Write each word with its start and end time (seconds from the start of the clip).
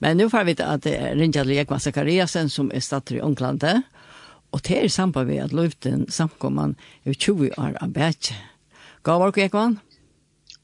Men 0.00 0.16
nu 0.16 0.30
får 0.30 0.44
vi 0.44 0.52
vite 0.52 0.66
at 0.68 0.84
det 0.84 0.92
er 1.00 1.14
Rinjad 1.16 1.48
Lekman 1.48 1.80
Zakariasen 1.80 2.50
som 2.52 2.68
er 2.74 2.84
stater 2.84 3.16
i 3.16 3.22
Ånglandet, 3.24 3.86
og 4.52 4.60
det 4.68 4.76
er 4.82 4.88
sammen 4.92 5.26
med 5.26 5.40
at 5.44 5.54
løyften 5.56 6.04
samkomman 6.12 6.76
i 7.04 7.14
20 7.14 7.56
år 7.56 7.78
av 7.80 7.94
bæt. 7.96 8.32
God 9.02 9.22
morgen, 9.22 9.44
Ekman. 9.46 9.78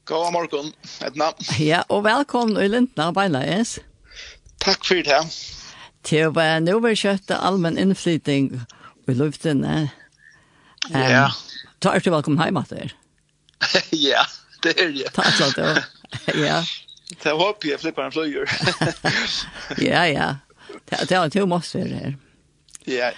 God 0.05 0.31
morgen, 0.33 0.69
Edna. 1.01 1.31
Ja, 1.59 1.81
og 1.89 2.03
velkommen 2.05 2.57
i 2.61 2.67
Lindna 2.67 3.09
og 3.09 3.17
Takk 4.63 4.85
for 4.85 5.01
det. 5.01 5.19
Til 6.03 6.27
å 6.27 6.33
være 6.35 6.61
nøverkjøtte 6.63 7.35
allmenn 7.35 7.79
innflyting 7.79 8.51
i 9.07 9.15
løyften. 9.17 9.65
Ja. 10.91 11.27
Da 11.81 11.95
er 11.95 11.99
du 11.99 12.11
velkommen 12.11 12.43
hjemme 12.43 12.63
til. 12.69 12.93
ja, 14.09 14.23
det 14.63 14.77
er 14.77 14.93
det. 14.93 15.09
Takk 15.15 15.33
for 15.41 15.57
det. 15.57 15.83
Ja. 16.37 16.61
Det 17.23 17.31
håper 17.31 17.69
jeg 17.69 17.79
flipper 17.79 18.05
en 18.05 18.11
fløyer. 18.11 18.49
ja, 19.77 20.07
ja. 20.07 20.35
Det 20.89 21.11
är 21.11 21.23
en 21.23 21.31
tur 21.31 21.45
måste 21.45 21.77
det 21.77 21.95
här. 21.95 22.15
Ja. 22.85 23.11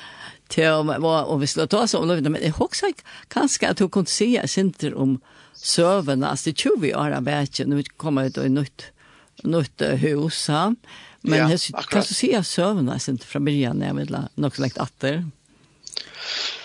og 0.97 1.31
och 1.31 1.41
vi 1.41 1.47
skulle 1.47 1.67
ta 1.67 1.83
oss 1.83 1.93
om 1.93 2.07
det, 2.07 2.29
men 2.29 2.41
jeg 2.41 2.51
husker 2.51 2.87
ikke 2.87 3.03
kanskje 3.29 3.69
at 3.69 3.79
du 3.79 3.87
kunne 3.87 4.07
si 4.07 4.35
jeg 4.35 4.49
center 4.49 4.93
om 4.95 5.21
söverna, 5.55 6.29
altså 6.29 6.49
det 6.49 6.57
20 6.57 6.95
år 6.95 7.15
av 7.15 7.23
bæk, 7.23 7.65
når 7.65 7.75
vi 7.75 7.83
kommer 7.97 8.25
ut 8.25 8.37
i 8.37 8.49
nytt, 8.49 8.91
nytt 9.43 9.81
hus, 9.81 10.49
ja. 10.49 10.73
Men 11.21 11.49
ja, 11.49 11.57
kan 11.89 12.01
du 12.01 12.13
si 12.13 12.33
at 12.33 12.45
söverna, 12.45 12.93
alltså 12.93 13.11
inte 13.11 13.25
fra 13.25 13.39
början, 13.39 13.81
jeg 13.81 13.95
vil 13.95 14.15
ha 14.15 14.27
nok 14.35 14.55
så 14.55 14.61
lengt 14.61 14.77
atter? 14.77 15.13
Ja. 15.13 16.64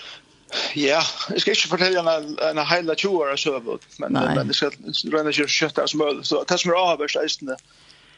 Ja, 0.75 0.99
jeg 1.29 1.41
skal 1.41 1.55
ikke 1.55 1.71
fortelle 1.71 2.01
en, 2.01 2.33
en 2.43 2.59
heila 2.67 2.95
20 2.95 3.17
år 3.23 3.33
av 3.33 3.39
søvn, 3.39 3.69
men, 4.01 4.15
Nei. 4.15 4.25
men 4.35 4.51
jeg 4.51 4.59
skal 4.59 5.13
renne 5.13 5.31
ikke 5.31 5.47
kjøtt 5.51 5.79
av 5.79 5.89
smøl. 5.91 6.21
Så 6.27 6.41
det 6.47 6.59
som 6.59 6.73
er 6.73 6.79
avhørst 6.79 7.19
eisene, 7.21 7.57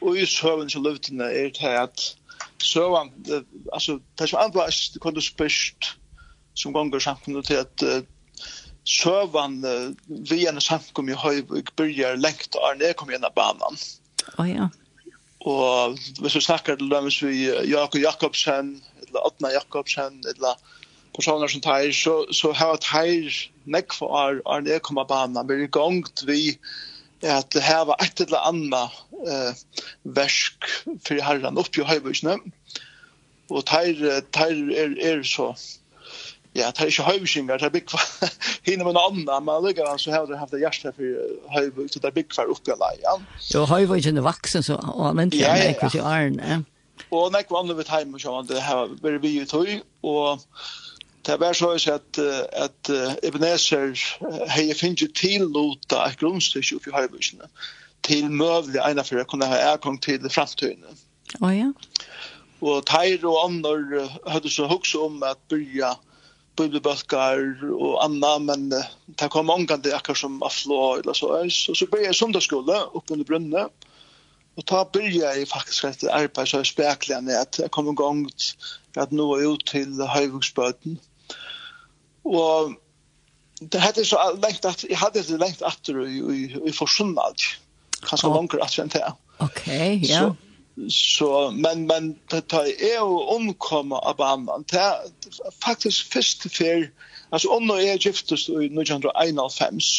og 0.02 0.18
i 0.18 0.26
søvn 0.28 0.70
som 0.72 0.84
luftene, 0.86 1.28
er 1.30 1.52
det 1.54 1.74
at 1.78 2.04
søvann, 2.62 3.12
altså, 3.72 3.98
det 4.18 4.28
som 4.30 4.42
andre 4.42 4.66
eist, 4.66 4.98
kunne 5.02 5.22
spørst, 5.22 5.94
som 6.58 6.74
gonger 6.74 7.02
samfunnet 7.02 7.46
til 7.50 7.62
at 7.62 7.86
uh, 7.86 8.00
søvn, 8.86 9.60
uh, 9.64 9.90
vi 10.30 10.44
en 10.50 10.60
samkom 10.62 11.10
i 11.10 11.18
Høyvig, 11.18 11.66
byrjar 11.76 12.18
lengt, 12.18 12.58
og 12.58 12.82
er 12.82 12.98
kom 12.98 13.10
igjen 13.10 13.26
av 13.26 13.34
banan. 13.38 13.78
Å 14.38 14.48
ja. 14.48 14.70
Og 15.44 15.98
hvis 16.22 16.38
vi 16.38 16.40
snakker 16.46 16.78
til 16.80 16.88
dem, 16.88 17.10
vi 17.10 17.50
Jakob 17.68 18.00
Jakobsen, 18.00 18.78
eller 19.06 19.26
Adna 19.28 19.50
Jakobsen, 19.52 20.22
eller 20.30 20.56
personer 21.14 21.50
som 21.50 21.62
tar, 21.64 21.86
så, 21.94 22.24
så 22.34 22.52
har 22.56 22.74
jeg 22.74 22.84
tar 22.88 23.38
nekk 23.76 23.94
for 23.96 24.16
er, 24.18 24.40
er 24.50 24.66
nedkommet 24.66 25.08
bana 25.08 25.44
men 25.46 25.64
i 25.64 25.70
gang 25.70 26.02
vi 26.26 26.56
at 27.24 27.52
det 27.54 27.62
her 27.62 27.84
var 27.88 28.02
et 28.04 28.20
eller 28.20 28.42
annet 28.48 28.98
eh, 29.30 29.62
versk 30.16 30.66
for 31.06 31.22
herren 31.24 31.60
oppi 31.60 31.80
og 31.80 31.88
høybøysene. 31.88 32.36
Og 33.52 33.64
teir, 33.68 33.96
teir 34.34 34.60
er, 34.72 34.92
er 35.00 35.22
så, 35.28 35.50
ja, 36.56 36.70
teir 36.70 36.88
er 36.88 36.92
ikke 36.92 37.06
høybøysinger, 37.08 37.62
teir 37.62 37.88
for 37.88 38.28
hinne 38.68 38.84
med 38.84 38.96
noe 38.96 39.06
annet, 39.08 39.30
men 39.30 39.54
allikevel 39.54 40.00
så 40.00 40.14
har 40.14 40.28
det 40.28 40.40
haft 40.40 40.56
hjertet 40.58 40.96
for 40.98 41.56
høybøy, 41.56 41.88
så 41.88 42.02
teir 42.04 42.28
for 42.34 42.54
oppi 42.56 42.74
og 42.74 42.84
leia. 42.84 43.16
Jo, 43.54 43.64
høybøysene 43.72 44.24
vaksen, 44.24 44.66
så 44.66 44.78
anvendelig 44.94 45.46
er 45.48 45.60
det 45.62 45.74
ikke 45.76 45.94
i 46.00 46.04
arne. 46.04 46.62
Og 47.14 47.30
nekva 47.34 47.60
andre 47.60 47.76
vi 47.78 47.86
teir 47.88 48.06
med 48.08 48.22
sjåan, 48.22 48.48
det 48.48 48.62
har 48.62 48.92
vært 49.02 49.22
vi 49.24 49.38
i 49.40 49.48
tøy, 49.48 49.80
og 50.06 50.44
det 51.24 51.36
var 51.36 51.52
så 51.52 51.70
att 51.94 52.18
att 52.52 52.90
Ebenezer 53.22 53.98
hej 54.48 54.74
finns 54.74 55.02
till 55.14 55.42
lota 55.42 56.06
ett 56.06 56.16
grundstycke 56.16 56.78
för 56.84 56.92
halvbuschen 56.92 57.40
till 58.00 58.30
mövliga 58.30 58.90
ena 58.90 59.04
för 59.04 59.16
att 59.16 59.28
kunna 59.28 59.46
ha 59.46 59.72
erkong 59.72 59.98
till 59.98 60.28
framtiden. 60.30 60.96
Oh, 61.40 61.58
ja. 61.58 61.72
Och 62.58 62.86
Tair 62.86 63.24
och 63.24 63.44
andra 63.44 64.08
hade 64.26 64.48
så 64.48 64.74
också 64.74 65.06
om 65.06 65.22
att 65.22 65.48
börja 65.48 65.96
bibelböcker 66.56 67.72
och 67.72 68.04
anna, 68.04 68.38
men 68.38 68.68
det 69.06 69.28
kom 69.28 69.46
många 69.46 69.76
det 69.76 69.96
akkurat 69.96 70.18
som 70.18 70.42
aflå 70.42 70.96
eller 70.96 71.12
så 71.12 71.50
så 71.50 71.74
så 71.74 71.86
började 71.86 72.06
jag 72.06 72.14
söndagsskola 72.14 72.82
uppe 72.82 73.12
under 73.12 73.24
brunne 73.24 73.68
och 74.54 74.66
ta 74.66 74.90
börja 74.92 75.36
i 75.36 75.46
faktiskt 75.46 75.84
ett 75.84 76.04
arbete 76.04 76.46
så 76.46 76.64
spekligen 76.64 77.28
att 77.28 77.58
jag 77.58 77.70
kom 77.70 77.88
igång 77.88 78.30
att 78.96 79.10
nå 79.10 79.40
ut 79.40 79.66
till 79.66 80.00
Höjvuxböten. 80.00 80.92
Mm 80.92 81.13
Og 82.24 82.74
det 83.60 83.80
hadde 83.80 84.04
så 84.04 84.18
lengt 84.42 84.64
at, 84.64 84.84
jeg 84.88 84.98
hadde 84.98 85.22
det 85.22 85.40
lengt 85.40 85.62
atter 85.64 86.00
i, 86.04 86.18
i, 86.18 86.40
i 86.68 86.72
forsunnad, 86.74 87.44
kanskje 88.04 88.30
oh. 88.30 88.38
langer 88.38 88.64
atter 88.64 88.84
enn 88.84 88.92
det. 88.94 89.04
Ok, 89.44 89.66
ja. 90.04 90.24
Så, 90.24 90.34
så 90.90 91.30
men 91.54 91.86
men 91.86 92.14
det 92.32 92.44
tar 92.50 92.66
er 92.66 92.98
jo 92.98 93.20
omkomma 93.36 94.00
av 94.02 94.18
banan 94.18 94.64
ta 94.70 94.96
faktisk 95.62 96.12
fyrst 96.12 96.48
fer 96.50 96.88
altså 97.30 97.52
om 97.54 97.66
nå 97.68 97.76
er 97.78 98.00
giftes 98.02 98.48
i 98.50 98.70
1991 98.72 99.90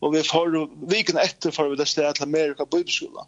og 0.00 0.14
vi 0.16 0.24
får 0.24 0.58
viken 0.92 1.20
etter 1.20 1.56
vi 1.56 1.78
det 1.80 1.88
stedet 1.88 2.18
til 2.18 2.28
Amerika 2.28 2.68
bibelskola 2.68 3.24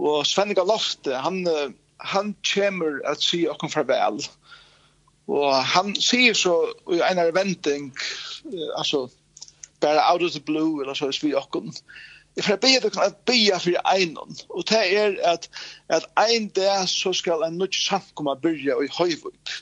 og 0.00 0.24
Svenning 0.28 0.60
Lofte 0.64 1.20
han 1.20 1.44
han 2.00 2.34
kommer 2.54 3.00
at 3.08 3.22
si 3.24 3.46
okkom 3.48 3.72
farvel 3.72 4.20
Og 5.26 5.64
han 5.66 5.94
sier 5.98 6.34
så 6.38 6.54
i 6.92 7.00
en 7.02 7.18
av 7.18 7.32
venting, 7.34 7.90
vending, 8.44 8.68
altså, 8.78 9.08
bare 9.80 10.04
out 10.12 10.22
of 10.22 10.32
the 10.32 10.40
blue, 10.40 10.82
eller 10.82 10.94
så 10.94 11.06
er 11.06 11.18
vi 11.22 11.34
okken. 11.34 11.74
Jeg 12.36 12.44
får 12.44 12.56
be 12.60 12.68
dere 12.82 13.04
at 13.06 13.16
be 13.26 13.38
for 13.60 13.80
einen, 13.94 14.36
og 14.50 14.64
det 14.68 14.82
er 14.98 15.16
at, 15.24 15.48
at 15.88 16.06
ein 16.20 16.48
dag 16.48 16.88
så 16.88 17.12
skal 17.12 17.42
en 17.46 17.58
nødt 17.58 17.74
samkomma 17.74 18.34
byrja 18.34 18.76
i 18.84 18.88
Høyvøk. 18.98 19.52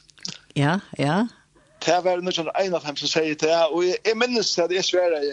Ja, 0.56 0.78
ja. 0.98 1.26
Det 1.86 2.04
var 2.04 2.20
nødt 2.20 2.34
til 2.34 2.50
en 2.60 2.74
av 2.74 2.82
dem 2.86 2.96
som 2.96 3.08
sier 3.08 3.34
det, 3.34 3.56
og 3.70 3.86
jeg, 3.86 3.96
jeg 4.04 4.16
minnes 4.16 4.58
at 4.58 4.72
jeg 4.72 4.84
sverer, 4.84 5.32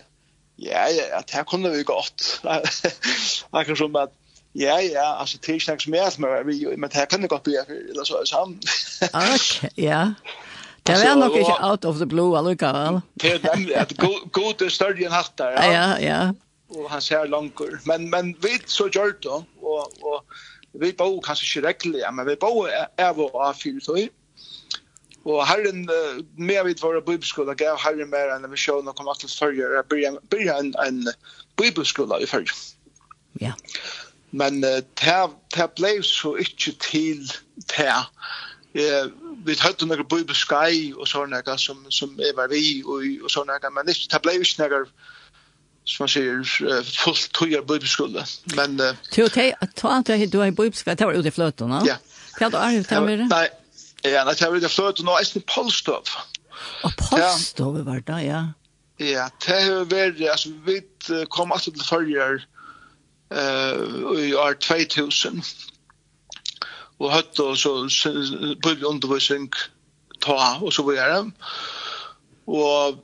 ja, 0.60 0.86
ja, 0.88 1.06
ja, 1.16 1.22
det 1.28 1.48
kunne 1.48 1.72
vi 1.72 1.84
godt. 1.84 2.42
Akkurat 3.54 3.78
som 3.78 3.96
at 3.96 4.14
Ja, 4.56 4.76
ja, 4.84 5.20
altså 5.20 5.38
det 5.38 5.50
er 5.50 5.54
ikke 5.54 5.66
snakkes 5.66 5.88
med, 5.88 6.18
men, 6.20 6.80
men 6.80 6.90
det 6.90 7.10
kan 7.10 7.22
det 7.22 7.30
godt 7.30 7.44
bli, 7.44 7.56
eller 7.90 8.04
så 8.04 8.16
er 8.16 8.20
det 8.20 8.30
sammen. 8.30 8.60
ok, 9.36 9.72
ja. 9.78 10.14
Det 10.88 10.96
var 11.08 11.16
nok 11.16 11.36
ikke 11.36 11.58
out 11.62 11.86
of 11.86 11.96
the 11.96 12.06
blue 12.06 12.38
allikevel. 12.38 13.00
det 13.22 13.34
er 13.34 13.56
nemlig 13.56 13.76
at 13.76 13.94
god 14.32 14.62
er 14.62 14.70
større 14.70 15.06
enn 15.06 15.14
hatt 15.14 15.32
der, 15.38 15.56
ja. 15.56 15.72
Ja, 15.72 15.86
ja. 16.02 16.22
Og 16.76 16.90
han 16.92 17.02
ser 17.02 17.28
langer. 17.30 17.78
Men, 17.86 18.10
men 18.10 18.36
vi 18.44 18.58
så 18.66 18.90
gjør 18.90 19.14
det, 19.24 19.44
og, 19.62 20.04
og 20.04 20.26
vi 20.82 20.92
bor 20.98 21.22
kanskje 21.24 21.48
ikke 21.48 21.68
rekkelig, 21.68 22.04
men 22.14 22.28
vi 22.28 22.36
bor 22.40 22.68
av 22.98 23.20
og 23.20 23.38
av 23.40 23.56
fyrt 23.60 23.86
tog. 23.88 24.04
Og 25.22 25.44
herren, 25.48 25.86
med 26.36 26.64
vidt 26.66 26.84
våre 26.84 27.02
bibelskola, 27.02 27.54
gav 27.54 27.78
herren 27.80 28.10
mer 28.10 28.34
enn 28.34 28.48
vi 28.52 28.58
sjån 28.58 28.90
og 28.90 28.96
kom 28.98 29.12
at 29.12 29.22
til 29.22 29.30
førre, 29.30 29.84
byrja 29.88 30.58
en, 30.58 30.74
en 30.82 31.04
bibelskola 31.62 32.20
i 32.20 32.28
førre. 32.28 32.56
Ja. 33.40 33.54
Yeah 33.54 34.11
men 34.32 34.62
det 34.64 35.68
ble 35.76 35.94
så 36.06 36.36
ikke 36.40 36.76
til 36.80 37.24
det. 37.72 37.96
Eh, 38.74 39.08
vi 39.46 39.56
hørte 39.60 39.88
noen 39.88 40.06
bøy 40.08 40.24
på 40.28 40.36
Sky 40.38 40.92
og 40.96 41.08
sånne 41.10 41.42
som, 41.60 41.82
som 41.92 42.14
jeg 42.20 42.36
var 42.38 42.54
i 42.56 42.82
og, 42.86 43.04
og 43.26 43.32
sånne, 43.32 43.58
men 43.76 43.92
ikke, 43.92 44.08
det 44.14 44.22
ble 44.24 44.38
ikke 44.40 44.64
noen 44.64 44.86
som 45.92 46.06
man 46.06 46.12
sier, 46.14 46.84
fullt 46.86 47.32
tøyer 47.36 47.64
bøybeskulde. 47.68 48.24
Men... 48.56 48.78
uh, 48.80 49.00
Tjo, 49.12 49.26
ta 49.34 49.50
at 49.58 49.82
du 50.32 50.40
har 50.40 50.54
bøybeskulde, 50.56 50.96
det 51.00 51.08
var 51.10 51.18
ute 51.18 51.32
i 51.32 51.36
fløten, 51.36 51.74
Ja. 51.88 51.98
Hva 52.38 52.48
er 52.48 52.54
det 52.54 52.62
arvet 52.62 52.88
til 52.88 53.02
med 53.04 53.18
det? 53.20 53.28
Nei, 53.32 53.48
ja, 54.06 54.22
nei, 54.24 54.36
det 54.38 54.48
var 54.48 54.56
ute 54.56 54.70
i 54.70 54.76
fløten, 54.76 55.10
og 55.10 55.20
eisen 55.20 55.44
Polstov. 55.50 56.14
Og 56.86 56.94
polstøv 57.02 57.82
var 57.86 58.00
det, 58.08 58.20
ja. 58.28 58.42
Ja, 59.02 59.28
det 59.42 59.58
har 59.66 59.86
vært, 59.90 60.22
altså, 60.30 60.54
vi 60.66 60.78
kom 61.34 61.52
alltid 61.52 61.80
til 61.80 61.88
førjer, 61.90 62.46
eh 63.32 64.26
i 64.28 64.34
år 64.34 64.54
2000 64.54 65.44
og 67.00 67.12
hatt 67.12 67.40
og 67.40 67.58
så 67.58 67.76
bygde 68.64 68.88
undervisning 68.88 69.52
ta 70.22 70.58
og 70.62 70.74
så 70.74 70.84
videre 70.84 71.32
og 72.48 73.00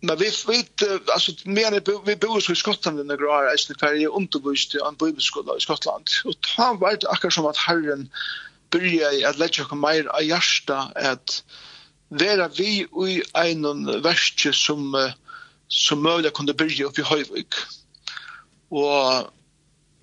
Men 0.00 0.18
vi 0.18 0.28
vet, 0.46 0.82
altså, 1.12 1.32
men 1.44 1.74
vi 2.06 2.14
bor 2.14 2.38
så 2.40 2.52
i 2.52 2.58
Skottland 2.58 3.00
denne 3.00 3.16
grar, 3.18 3.48
eisen 3.50 3.74
hver 3.80 3.96
jeg 3.98 4.12
undervist 4.14 4.76
i 4.76 4.82
en 4.86 4.98
bibelskola 4.98 5.56
i 5.58 5.64
Skottland. 5.64 6.06
Og 6.24 6.36
ta 6.46 6.68
var 6.78 7.00
det 7.02 7.10
akkurat 7.10 7.34
som 7.34 7.48
at 7.50 7.58
Herren 7.66 8.06
byrja 8.70 9.10
i 9.16 9.24
at 9.26 9.40
letja 9.40 9.64
okkur 9.64 9.80
meir 9.80 10.06
av 10.14 10.22
hjärsta 10.22 10.78
at 10.94 11.40
vera 12.10 12.46
vi 12.54 12.86
ui 12.92 13.18
einon 13.34 13.88
verskje 14.04 14.52
som, 14.54 14.94
som 15.68 16.02
møyla 16.04 16.30
kunne 16.30 16.54
byrja 16.54 16.92
oppi 16.92 17.02
Høyvik 17.02 17.58
og 18.70 19.32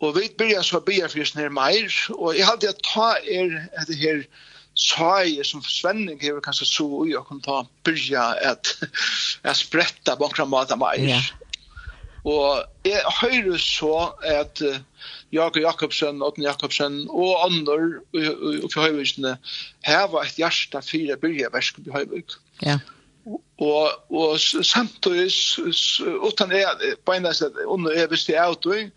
og 0.04 0.12
vi 0.18 0.28
byrja 0.38 0.64
så 0.64 0.82
byrja 0.84 1.08
fyrir 1.12 1.32
nær 1.38 1.54
meir 1.56 1.94
og 2.18 2.36
eg 2.36 2.44
haldi 2.48 2.68
at 2.70 2.82
ta 2.84 3.14
er 3.22 3.54
det 3.88 3.98
her 4.00 4.26
sai 4.76 5.40
som 5.48 5.64
svenning 5.64 6.20
hever 6.20 6.44
kanskje 6.44 6.68
så 6.68 6.88
og 7.00 7.10
jeg 7.10 7.24
kan 7.30 7.42
ta 7.46 7.62
byrja 7.88 8.26
at 8.52 8.74
at 9.50 9.58
spretta 9.58 10.18
bankra 10.20 10.46
mata 10.46 10.76
meir 10.76 11.00
yeah. 11.00 11.30
og 12.26 12.66
jeg 12.86 13.16
høyre 13.22 13.60
så 13.62 14.12
at 14.26 14.62
uh, 14.66 14.82
Jakob 15.32 15.62
Jakobsen, 15.62 16.22
Otten 16.24 16.44
Jakobsen 16.44 17.06
og 17.10 17.46
andre 17.46 18.02
oppe 18.16 18.82
i 18.82 18.84
høyvisene 18.84 19.38
heva 19.88 20.26
et 20.26 20.40
hjärsta 20.42 20.84
fyrir 20.84 21.22
byrja 21.22 21.54
versk 21.56 21.80
oppe 21.80 21.94
i 21.94 21.98
høyvik 22.02 22.38
ja 22.62 22.76
yeah 22.76 22.92
og 23.26 24.12
og 24.12 24.40
samtidig 24.40 25.32
utan 26.28 26.52
er 26.52 26.96
beinast 27.06 27.42
at 27.42 27.52
under 27.66 27.92
er 27.92 28.08
best 28.08 28.30
i 28.30 28.38
autoing 28.38 28.92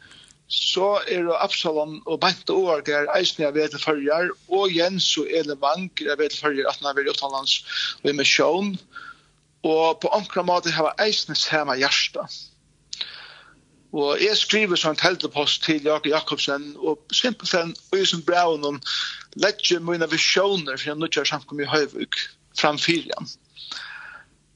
så 0.49 0.99
er 1.09 1.27
det 1.29 1.37
Absalom 1.45 1.99
og 2.07 2.21
Bente 2.21 2.53
Årg 2.53 2.89
er 2.89 3.11
eisen 3.19 3.43
jeg 3.43 3.55
vet 3.55 3.75
følger, 3.85 4.31
og 4.49 4.73
Jens 4.73 5.11
og 5.21 5.29
Ele 5.29 5.57
Vank 5.61 6.01
er 6.01 6.17
vet 6.17 6.33
følger 6.33 6.69
at 6.69 6.81
han 6.81 6.89
er 6.89 6.97
ved 6.97 7.11
utenlands 7.11 7.65
og 8.03 8.11
i 8.11 8.17
misjon. 8.17 8.79
og 9.63 10.01
på 10.01 10.09
omkring 10.09 10.47
måte 10.47 10.71
har 10.71 10.95
jeg 10.99 11.09
eisen 11.09 11.35
samme 11.35 11.75
hjerte. 11.77 12.23
Og 13.93 14.21
jeg 14.21 14.37
skriver 14.37 14.77
sånn 14.77 14.97
teltepost 14.97 15.65
til 15.65 15.85
Jakob 15.85 16.07
Jakobsen, 16.07 16.77
og 16.79 17.01
simpelthen 17.13 17.75
og 17.91 17.99
jeg 17.99 18.07
som 18.07 18.23
braun 18.23 18.65
om 18.65 18.81
legger 19.37 19.81
mine 19.81 20.09
visjoner 20.11 20.77
for 20.77 20.89
jeg 20.89 20.97
nå 20.97 21.09
kjør 21.09 21.29
samkommet 21.29 21.67
i 21.67 21.71
Høyvuk 21.73 22.21
framfyrer. 22.57 23.37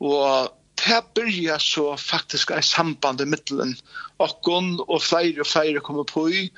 Og 0.02 0.52
det 0.82 1.00
byrja 1.14 1.58
så 1.62 1.96
faktisk 1.96 2.50
ei 2.50 2.62
samband 2.62 3.20
i 3.20 3.28
middelen. 3.28 3.76
okkon 4.18 4.80
og 4.88 5.02
flere 5.02 5.40
og 5.40 5.46
flere 5.46 5.80
kommer 5.80 6.04
på 6.04 6.26
i. 6.28 6.50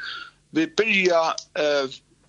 Vi 0.53 0.67
byrja 0.67 1.33
eh, 1.59 1.89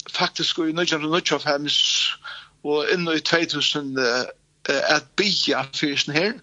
faktisk 0.09 0.59
i 0.59 0.71
1995 0.71 2.17
og 2.63 2.89
inn 2.93 3.07
i 3.11 3.19
2000 3.19 3.99
eh, 3.99 4.25
at 4.69 5.05
bya 5.17 5.65
fyrsten 5.75 6.13
her. 6.13 6.33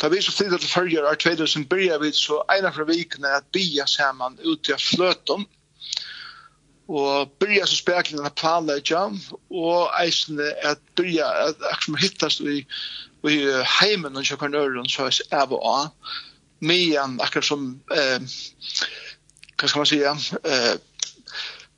Da 0.00 0.08
vi 0.08 0.20
så 0.22 0.32
flyttet 0.32 0.60
til 0.60 0.70
fyrir 0.70 1.08
av 1.08 1.16
2000 1.16 1.68
byrja 1.68 1.98
vi 1.98 2.12
så 2.12 2.42
ena 2.52 2.70
fra 2.70 2.84
vikene 2.84 3.32
at 3.38 3.48
bya 3.52 3.86
saman 3.88 4.38
ute 4.44 4.76
av 4.76 4.82
fløtum 4.82 5.46
og 6.86 7.32
byrja 7.40 7.66
så 7.66 7.76
speklingen 7.80 8.26
av 8.28 8.36
planleggja 8.38 9.00
og 9.50 9.88
eisene 9.98 10.52
at 10.62 10.82
byrja 10.98 11.26
at 11.48 11.64
akkurat 11.72 12.04
hittast 12.04 12.44
i 12.46 12.60
i 13.30 13.38
heimen 13.80 14.16
og 14.16 14.26
kjøkker 14.26 14.52
nøren, 14.52 14.88
så 14.90 15.08
er 15.10 15.42
av 15.42 15.54
og 15.54 15.64
av, 15.70 16.12
men 16.60 17.20
akkurat 17.20 17.44
som, 17.44 17.68
eh, 17.92 18.18
hva 19.56 19.68
skal 19.68 19.82
man 19.82 19.90
si, 19.90 20.00
eh, 20.02 20.74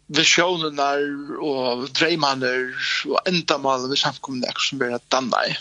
visjonene 0.09 0.89
og 1.45 1.89
dreimene 1.97 2.53
og 3.09 3.21
endamalen 3.29 3.91
ved 3.91 4.01
samkomne 4.01 4.49
akkurat 4.49 4.69
som 4.69 4.81
blir 4.81 4.99
danna 5.13 5.45
i. 5.51 5.57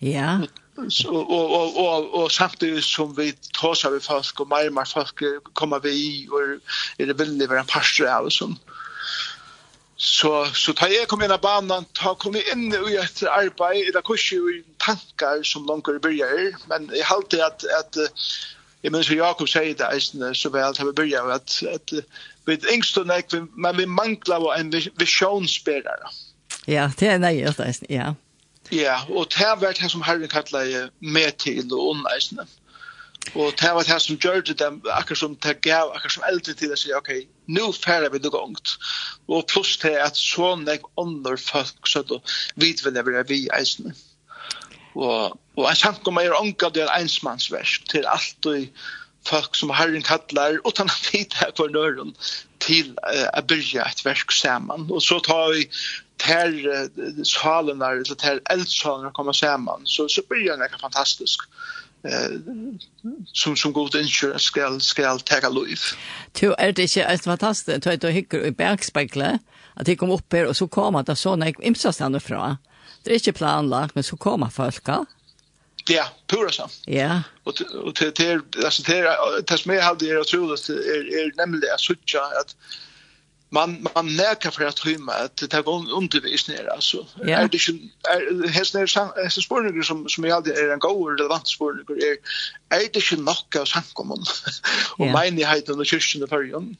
Ja. 0.00 0.38
Og, 0.80 1.30
og, 1.30 1.50
og, 1.52 1.76
og, 1.76 2.14
og 2.14 2.30
samtidig 2.32 2.82
som 2.84 3.12
vi 3.16 3.32
tåser 3.52 3.92
vi 3.92 4.00
folk 4.00 4.40
og 4.40 4.48
mer 4.48 4.70
og 4.70 4.78
mer 4.78 4.88
folk 4.88 5.24
kommer 5.54 5.82
vi 5.84 5.92
i 5.92 6.12
og 6.32 6.56
er 6.98 7.10
det 7.10 7.18
villig 7.18 7.50
være 7.50 7.66
en 7.66 7.68
parster 7.68 8.08
av 8.08 8.30
og 8.30 8.32
sånn. 8.32 8.56
Så 10.02 10.46
så 10.54 10.72
tar 10.72 10.88
jag 10.88 11.08
kom 11.08 11.22
in 11.22 11.28
på 11.28 11.38
banan, 11.38 11.84
ta 11.92 12.14
kom 12.14 12.36
in 12.36 12.72
i 12.72 12.96
ett 12.96 13.22
arbete 13.22 13.88
eller 13.88 14.02
kurs 14.02 14.32
i 14.32 14.64
tankar 14.78 15.42
som 15.42 15.66
långt 15.66 16.02
börjar 16.02 16.54
men 16.68 16.90
jag 16.94 17.04
har 17.04 17.16
alltid 17.16 17.40
att 17.40 17.64
att 17.64 17.96
jag 18.80 18.92
minns 18.92 19.10
hur 19.10 19.16
Jakob 19.16 19.48
säger 19.48 19.74
det 19.74 19.84
är 19.84 20.34
så 20.34 20.50
väl 20.50 20.70
att 20.70 20.80
vi 20.80 20.92
börjar 20.92 21.30
att 21.30 21.62
att 21.74 21.92
vid 22.44 22.66
ängstorna 22.66 23.14
men 23.56 23.76
vi 23.76 23.86
manglar 23.86 24.54
en 24.54 24.70
visionsbärare. 24.96 26.08
Ja, 26.66 26.90
det 26.98 27.06
är 27.06 27.18
nej 27.18 27.42
det 27.42 27.52
det. 27.56 27.94
Ja. 27.94 28.14
Ja, 28.68 29.06
och 29.08 29.26
det 29.38 29.44
har 29.44 29.56
var 29.56 29.82
det 29.82 29.88
som 29.88 30.02
Herren 30.02 30.28
kallar 30.28 30.90
med 30.98 31.36
till 31.36 31.72
och 31.72 31.90
onläsna. 31.90 32.46
Og 33.34 33.52
det 33.60 33.70
var 33.74 33.84
det 33.86 33.98
som 34.02 34.18
gjør 34.18 34.40
det 34.40 34.56
dem, 34.58 34.80
akkur 34.90 35.14
som 35.14 35.36
det 35.44 35.60
gav, 35.62 35.92
akkur 35.94 36.10
som 36.10 36.24
eldre 36.26 36.54
til 36.56 36.72
å 36.72 36.78
si, 36.78 36.92
ok, 36.96 37.10
nå 37.52 37.68
færre 37.76 38.10
vi 38.12 38.20
noe 38.24 38.40
ångt. 38.40 38.74
Og 39.28 39.46
pluss 39.52 39.76
til 39.82 39.98
at 40.02 40.18
sånn 40.18 40.66
jeg 40.68 40.82
ånder 41.00 41.38
folk, 41.40 41.78
så 41.86 42.02
da 42.06 42.18
vet 42.60 42.82
vi 42.84 42.94
det 42.96 43.04
vi 43.06 43.18
er 43.20 43.28
vi 43.28 43.42
eisene. 43.54 43.94
Og, 44.96 45.36
og 45.54 45.68
en 45.68 45.78
sang 45.78 45.94
samkom 45.94 46.18
er 46.18 46.34
ånga 46.34 46.72
det 46.74 46.82
er 46.82 46.96
einsmannsversk 46.96 47.86
til 47.92 48.08
alt 48.10 48.50
og 48.50 48.66
folk 49.28 49.54
som 49.54 49.70
herren 49.76 50.02
kallar, 50.02 50.58
utan 50.66 50.90
at 50.90 51.10
vi 51.12 51.22
tar 51.30 51.52
hver 51.58 51.70
nøren 51.76 52.16
til 52.64 52.94
uh, 53.04 53.28
å 53.36 53.44
byrja 53.46 53.86
et 53.86 54.04
versk 54.04 54.32
saman. 54.34 54.88
Og 54.90 55.04
så 55.04 55.20
tar 55.22 55.52
vi 55.54 55.68
ter 56.20 56.56
uh, 56.66 57.20
salen 57.28 57.84
der, 57.84 58.00
eller 58.00 58.18
ter 58.18 58.42
eldsalene 58.50 59.12
kommer 59.14 59.36
saman, 59.36 59.86
så, 59.86 60.08
så 60.08 60.24
byrja 60.26 60.58
det 60.58 60.72
fantastisk. 60.80 61.46
fantastisk 61.46 61.78
som 63.32 63.56
som 63.56 63.72
god 63.72 63.94
innsjør 63.94 64.38
skal, 64.38 64.80
skal 64.80 65.20
ta 65.20 65.48
liv. 65.48 65.78
Du 66.40 66.54
er 66.58 66.72
det 66.72 66.88
ikke 66.88 67.06
et 67.12 67.24
fantastisk, 67.24 67.84
du 67.84 67.90
er 67.90 67.96
det 67.96 68.14
hykker 68.14 68.46
i 68.46 68.50
bergspeklet, 68.50 69.40
at 69.76 69.86
de 69.86 69.96
kom 69.96 70.10
opp 70.10 70.32
her, 70.32 70.48
og 70.48 70.56
så 70.56 70.66
kom 70.66 70.96
at 70.96 71.06
det 71.06 71.18
sånn 71.18 71.42
imsa 71.42 71.66
imsastande 71.66 72.20
fra. 72.20 72.56
Det 73.04 73.12
er 73.12 73.20
ikke 73.20 73.38
planlagt, 73.40 73.94
men 73.94 74.04
så 74.04 74.16
kom 74.16 74.44
folk. 74.50 74.88
Ja, 75.88 76.04
pura 76.26 76.50
så. 76.52 76.68
Ja. 76.86 77.22
Och 77.44 77.54
og 77.74 77.94
det 77.98 78.16
det 78.16 78.42
altså 78.64 78.82
det 78.82 79.16
det 79.48 79.58
som 79.58 79.72
jeg 79.72 79.84
hadde 79.84 80.06
jag 80.06 80.26
tror 80.26 80.54
att 80.54 80.68
er 80.68 80.74
är 81.18 81.32
nämligen 81.36 81.74
att 81.74 81.80
söka 81.80 82.20
att 82.40 82.56
man 83.50 83.86
man 83.94 84.16
märker 84.16 84.50
för 84.50 84.64
att 84.64 84.86
hymma 84.86 85.12
att 85.12 85.36
det 85.36 85.62
går 85.62 85.92
undervisning 85.92 86.56
där 86.56 86.66
alltså. 86.66 87.06
Ja. 87.24 87.36
är 87.36 87.48
det 87.48 87.68
ju 87.68 87.78
är 88.02 88.48
hästnar 88.48 89.28
så 89.28 89.40
spårningar 89.40 89.82
som 89.82 90.08
som 90.08 90.24
jag 90.24 90.36
alltid 90.36 90.52
är 90.52 90.72
en 90.72 90.78
god 90.78 91.20
relevant 91.20 91.48
spårningar 91.48 91.90
är 91.90 92.16
är 92.76 92.88
det 92.92 93.12
ju 93.12 93.60
av 93.60 93.64
samkommun? 93.64 94.24
Och 94.98 95.06
menigheten 95.06 95.80
och 95.80 95.86
kyrkan 95.86 96.22
och 96.22 96.28
förjon 96.28 96.76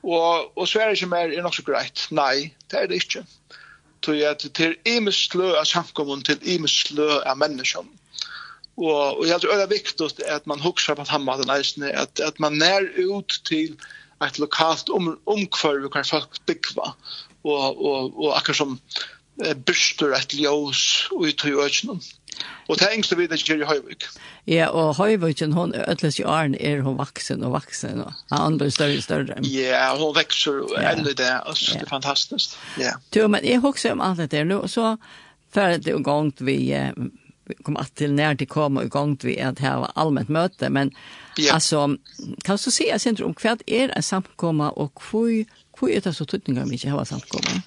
och 0.00 0.58
och 0.58 0.68
Sverige 0.68 0.96
som 0.96 1.12
är 1.12 1.28
är 1.38 1.42
nog 1.42 1.54
så 1.54 1.62
grejt 1.62 2.06
nej 2.10 2.56
det 2.66 2.76
är 2.76 2.88
det 2.88 2.94
inte. 2.94 3.24
Tror 4.04 4.16
jag 4.16 4.30
att 4.30 4.52
till 4.52 4.74
imeslö 4.84 5.60
av 5.60 5.64
samkommun 5.64 6.22
till 6.22 6.38
imeslö 6.42 7.30
av 7.30 7.38
människan. 7.38 7.88
Och 8.74 9.18
och 9.18 9.26
jag 9.26 9.40
tror 9.40 9.56
det 9.56 9.62
är 9.62 9.66
viktigt 9.66 10.28
att 10.30 10.46
man 10.46 10.60
huxar 10.60 10.94
på 10.94 11.02
att 11.02 11.08
hamna 11.08 11.36
den 11.36 11.50
att 11.94 12.20
att 12.20 12.38
man 12.38 12.58
när 12.58 12.82
ut 12.82 13.40
till 13.44 13.76
ett 14.22 14.38
lokalt 14.38 14.88
om 14.88 15.18
omkvarv 15.24 15.88
kan 15.90 16.04
folk 16.04 16.46
bygga 16.46 16.94
och 17.42 17.86
och 17.86 18.24
och 18.24 18.36
akkurat 18.36 18.56
som 18.56 18.78
bystur 19.66 20.12
ett 20.12 20.34
ljós 20.34 21.08
ut 21.20 21.44
i 21.44 21.52
öknen. 21.52 22.00
Og 22.68 22.78
det 22.80 22.88
engst 22.90 23.12
vi 23.16 23.26
det 23.30 23.40
gjør 23.44 23.62
i 23.62 23.68
Høyvik. 23.68 24.06
Ja, 24.50 24.68
og 24.72 24.96
Høyviken, 24.98 25.52
hun 25.56 25.74
ødeles 25.76 26.18
i 26.18 26.24
åren 26.26 26.56
er 26.60 26.82
hun 26.84 26.98
vaksen 26.98 27.44
og 27.46 27.54
vaksen, 27.54 28.02
og 28.04 28.12
han 28.32 28.58
blir 28.60 28.72
større 28.74 28.98
og 28.98 29.04
større. 29.04 29.36
Ja, 29.48 29.92
hun 29.98 30.14
vekser 30.16 30.62
og 30.64 30.74
ja. 30.76 30.94
enda 30.94 31.14
det, 31.16 31.30
og 31.46 31.58
det 31.60 31.82
er 31.82 31.90
fantastisk. 31.90 32.56
Ja. 32.80 32.96
Jo, 33.16 33.28
men 33.28 33.44
jeg 33.46 33.62
husker 33.64 33.94
om 33.94 34.02
alt 34.04 34.22
dette 34.22 34.44
nå, 34.48 34.64
så 34.70 34.96
ferdig 35.54 35.84
det 35.86 35.94
og 35.94 36.04
gongt 36.08 36.42
vi, 36.44 36.58
vi 37.48 37.58
kom 37.64 37.78
at 37.80 37.92
til 38.00 38.16
nær 38.16 38.34
til 38.40 38.50
kom 38.50 38.80
og 38.80 38.90
gongt 38.90 39.24
vi 39.24 39.38
at 39.38 39.62
her 39.62 39.84
var 39.84 39.94
allment 40.00 40.32
møte, 40.32 40.70
men 40.72 40.92
Ja. 41.36 41.54
Alltså, 41.54 41.96
kan 42.44 42.56
du 42.64 42.70
säga 42.70 42.98
sen 42.98 43.16
om 43.24 43.34
kvart 43.34 43.62
är 43.66 43.88
en 43.96 44.02
samkomma 44.02 44.70
och 44.70 45.02
hur 45.12 45.46
hur 45.80 45.90
är 45.90 46.00
det 46.00 46.14
så 46.14 46.24
tydningar 46.24 46.64
mycket 46.64 46.92
har 46.92 47.04
samkomma? 47.04 47.62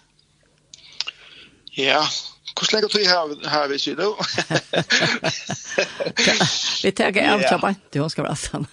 Ja, 1.72 2.08
Hur 2.60 2.68
lenge 2.74 2.88
tog 2.90 3.02
jeg 3.02 3.10
her 3.50 3.68
vi 3.68 3.78
vi 3.78 3.94
nå? 3.94 4.08
Vi 6.84 6.92
tar 6.92 7.12
ikke 7.12 7.26
av 7.30 7.44
til 7.44 7.60
bare, 7.62 7.76
du 7.94 8.00
skal 8.10 8.26
være 8.26 8.40
sånn. 8.42 8.66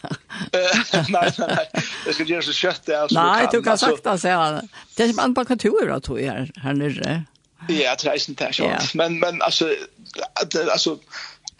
Nei, 1.12 1.28
nei, 1.38 1.48
nei. 1.50 1.66
Jeg 2.06 2.16
skal 2.16 2.30
gjøre 2.30 2.46
så 2.46 2.54
kjøtt 2.56 2.88
det. 2.88 3.00
Nei, 3.16 3.46
du 3.52 3.58
kan 3.64 3.80
sagt 3.80 4.04
det, 4.04 4.16
sier 4.22 4.40
han. 4.40 4.70
Det 4.96 5.04
er 5.04 5.12
som 5.12 5.22
andre 5.24 5.44
kontorer 5.48 5.92
da, 5.92 6.00
tog 6.04 6.20
jeg 6.22 6.50
her 6.64 6.78
nere. 6.78 7.14
Ja, 7.68 7.94
det 7.96 8.08
er 8.08 8.18
ikke 8.20 8.36
det, 8.40 8.94
Men, 8.94 9.20
men 9.20 9.40
altså, 9.44 9.70
altså, 10.52 10.98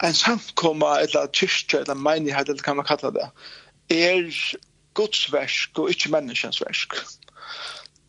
en 0.03 0.13
samkomma 0.13 0.99
eller 0.99 1.27
kyrkja 1.33 1.83
eller 1.83 1.95
menighet 1.95 2.49
eller 2.49 2.63
kan 2.63 2.75
man 2.75 2.85
kalla 2.85 3.11
det 3.15 3.29
er 3.89 4.31
Guds 4.95 5.27
versk 5.33 5.79
og 5.79 5.89
ikke 5.89 6.11
menneskens 6.11 6.61
versk 6.61 6.97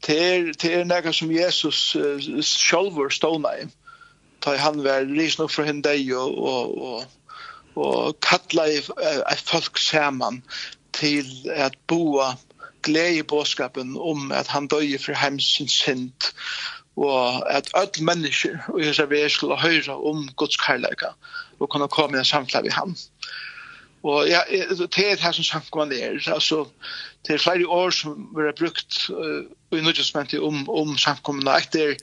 Det 0.06 0.16
er, 0.22 0.52
det 0.62 0.72
er 0.74 0.84
nega 0.84 1.12
som 1.12 1.30
Jesus 1.32 1.96
uh, 1.96 2.20
sjálfur 2.42 3.10
ståna 3.10 3.56
i 3.62 3.68
da 4.44 4.54
han 4.60 4.84
var 4.84 5.08
risen 5.08 5.42
opp 5.42 5.50
fra 5.50 5.64
henne 5.66 5.82
deg 5.82 6.12
og, 6.14 6.36
og, 6.38 6.76
og, 6.78 7.32
og 7.82 8.18
kalla 8.22 8.68
i 8.70 8.78
uh, 8.78 9.38
folk 9.42 9.78
saman 9.82 10.42
til 10.94 11.26
at 11.50 11.74
boa 11.90 12.36
glede 12.86 13.18
i 13.18 13.22
båskapen 13.22 13.96
om 13.98 14.32
at 14.32 14.46
han 14.46 14.68
døy 14.70 14.94
for 15.02 15.18
hemsens 15.18 15.72
synd 15.82 16.30
og 16.96 17.52
at 17.52 17.70
alle 17.74 18.04
mennesker 18.04 18.58
og 18.68 18.80
jeg 18.80 18.94
ser 18.94 19.06
vi 19.06 19.28
skulle 19.28 19.60
høre 19.60 19.96
om 19.96 20.28
Guds 20.36 20.56
kærleika 20.56 21.12
og 21.60 21.68
kunne 21.68 21.88
komme 21.88 22.16
i 22.16 22.18
en 22.18 22.24
samtale 22.24 22.64
ved 22.64 22.72
ham. 22.72 22.96
Og 24.06 24.28
ja, 24.28 24.40
det 24.50 24.80
er 24.80 24.86
det 24.86 25.20
her 25.20 25.32
som 25.32 25.44
samkomman 25.44 25.92
er. 25.92 26.32
Altså, 26.34 26.68
det 27.26 27.34
er 27.34 27.38
flere 27.38 27.68
år 27.68 27.90
som 27.90 28.28
vi 28.36 28.42
har 28.44 28.54
brukt 28.58 29.10
uh, 29.10 29.42
i 29.78 29.82
nødvendig 29.82 30.40
om, 30.40 30.68
om 30.70 30.98
samkomman. 30.98 31.46
er 31.46 31.96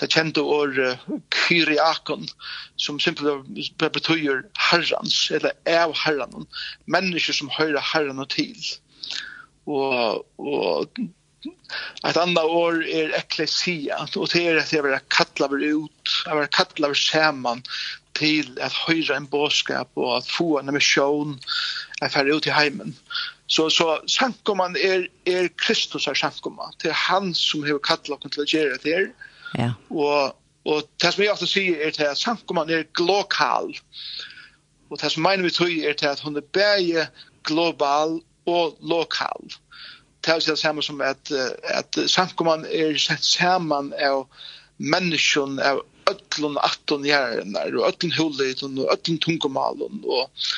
det 0.00 0.10
kjente 0.10 0.42
år 0.42 0.66
uh, 0.66 1.18
kyriakon, 1.30 2.28
som 2.76 3.00
simpelthen 3.00 3.68
betyr 3.78 4.42
herrans, 4.70 5.30
eller 5.30 5.50
av 5.66 5.94
herran, 6.04 6.46
mennesker 6.86 7.32
som 7.32 7.50
hører 7.58 7.80
herran 7.92 8.18
og 8.18 8.28
til. 8.30 8.56
Og, 9.66 10.26
og 10.38 10.88
Et 12.04 12.16
annet 12.16 12.44
år 12.44 12.82
er 12.84 13.14
ekklesia 13.18 13.98
og 14.04 14.28
det 14.32 14.46
är 14.46 14.60
at 14.60 14.72
jeg 14.72 14.84
vill 14.84 14.98
kattla 15.10 15.48
vi 15.48 15.66
ut, 15.66 16.08
jag 16.26 16.36
vill 16.36 16.48
kattla 16.48 16.88
vi 16.88 16.94
til 18.14 18.58
at 18.60 18.66
att 18.66 18.72
höra 18.72 19.16
en 19.16 19.26
bådskap 19.26 19.88
og 19.96 20.16
att 20.16 20.26
få 20.26 20.58
en 20.58 20.74
mission 20.74 21.40
att 22.00 22.12
färra 22.12 22.34
ut 22.34 22.46
i 22.46 22.50
heimen. 22.50 22.96
Så 23.46 23.70
så 23.70 24.00
sankoman 24.06 24.76
er, 24.76 25.06
er 25.26 25.48
Kristus 25.56 26.06
er 26.06 26.14
sankoman. 26.14 26.72
Det 26.82 26.88
er 26.88 26.92
han 27.10 27.34
som 27.34 27.62
har 27.62 27.78
kallat 27.78 28.24
oss 28.24 28.32
til 28.32 28.42
å 28.42 28.46
gjøre 28.48 28.78
det. 28.84 29.12
Ja. 29.58 29.72
Og, 29.90 30.36
og 30.64 30.88
det 31.02 31.12
som 31.12 31.24
jag 31.24 31.32
ofta 31.32 31.46
säger 31.46 32.00
er 32.00 32.10
at 32.10 32.18
sankoman 32.18 32.70
er 32.70 32.86
global. 32.94 33.74
Og 34.90 35.00
det 35.00 35.12
som 35.12 35.22
mener 35.22 35.42
vi 35.42 35.50
tror 35.50 35.68
er 35.68 36.08
at 36.10 36.20
hun 36.20 36.36
er 36.36 36.40
bare 36.40 37.06
global 37.42 38.20
og 38.46 38.76
lokal 38.80 39.54
det 40.24 40.32
er 40.32 40.44
det 40.46 40.58
samme 40.58 40.82
som 40.82 41.00
at, 41.04 41.32
at 41.64 41.98
samkomman 42.10 42.64
er 42.66 42.96
sett 43.00 43.24
saman 43.24 43.92
av 44.00 44.26
menneskjon 44.78 45.60
av 45.60 45.82
öllun 46.10 46.58
atton 46.60 47.04
hjärnar 47.08 47.76
og 47.78 47.86
öllun 47.90 48.16
hullit 48.18 48.62
og 48.64 48.82
öllun 48.84 49.20
tungumalun 49.24 50.02
og 50.04 50.50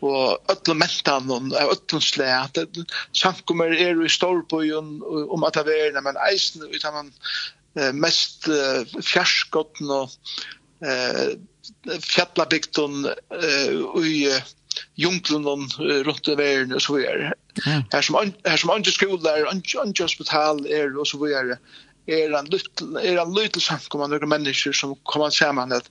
og 0.00 0.52
öllun 0.52 0.78
mentan 0.80 1.28
og 1.30 1.52
öllun 1.60 2.00
slæt. 2.00 2.58
Samkommer 3.12 3.74
er 3.76 4.00
i 4.00 4.08
storbøyen 4.08 5.02
om 5.04 5.44
at 5.44 5.60
det 5.60 5.76
er 5.76 6.00
men 6.00 6.16
eisen 6.30 6.64
utan 6.64 6.94
man 6.94 7.12
mest 7.94 8.48
fjarskotten 9.04 9.90
og 9.90 10.10
eh 10.80 11.36
fjallabygdun 12.00 13.06
eh 13.06 14.40
junklen 15.00 15.46
uh, 15.46 16.00
rundt 16.06 16.28
i 16.28 16.38
verden 16.38 16.76
og 16.76 16.82
så 16.84 16.96
videre. 16.96 17.34
Mm. 17.66 17.84
Her 17.92 18.06
som, 18.06 18.18
her 18.46 18.56
som 18.56 18.74
andre 18.74 18.94
skoler, 18.94 19.46
andre, 19.50 19.84
andre 19.84 20.04
hospital 20.04 20.64
er 20.66 20.96
og 20.96 21.06
så 21.06 21.20
videre, 21.20 21.60
er 22.10 22.34
en 22.38 22.48
lytel, 22.50 22.96
er 22.96 23.20
en 23.22 23.36
lytel 23.36 23.62
samkommende 23.62 24.18
noen 24.18 24.34
mennesker 24.38 24.74
som 24.74 24.96
kommer 25.06 25.30
sammen 25.34 25.72
at 25.76 25.90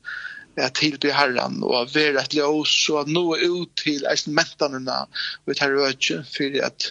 at 0.59 0.73
tilby 0.75 1.11
herran 1.13 1.63
og 1.63 1.75
at 1.81 1.95
være 1.95 2.21
et 2.21 2.35
ljøs 2.35 2.73
og 2.89 3.01
at 3.01 3.11
nå 3.11 3.23
ut 3.35 3.71
til 3.79 4.05
eisen 4.11 4.35
mentanene 4.35 4.97
og 5.45 5.55
tar 5.55 5.69
herrøtje 5.69 6.23
for 6.33 6.57
at 6.65 6.89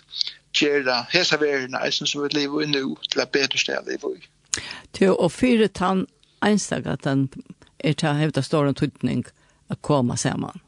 gjøre 0.59 1.05
hese 1.13 1.41
verden 1.41 1.77
eisen 1.83 2.07
som 2.07 2.25
et 2.25 2.35
liv 2.35 2.55
og 2.55 2.69
nå 2.69 2.85
til 3.11 3.23
et 3.23 3.35
bedre 3.35 3.61
sted 3.61 3.91
liv 3.91 4.05
og. 4.05 4.23
Til 4.97 5.13
å 5.15 5.29
fyre 5.29 5.69
tann 5.69 6.07
einstak 6.45 6.87
at 6.87 7.05
den 7.05 7.29
er 7.85 7.95
til 7.95 8.11
å 8.11 8.19
hevde 8.19 8.43
stående 8.43 8.75
tydning 8.79 9.27
å 9.69 9.77
komme 9.85 10.17
sammen 10.17 10.63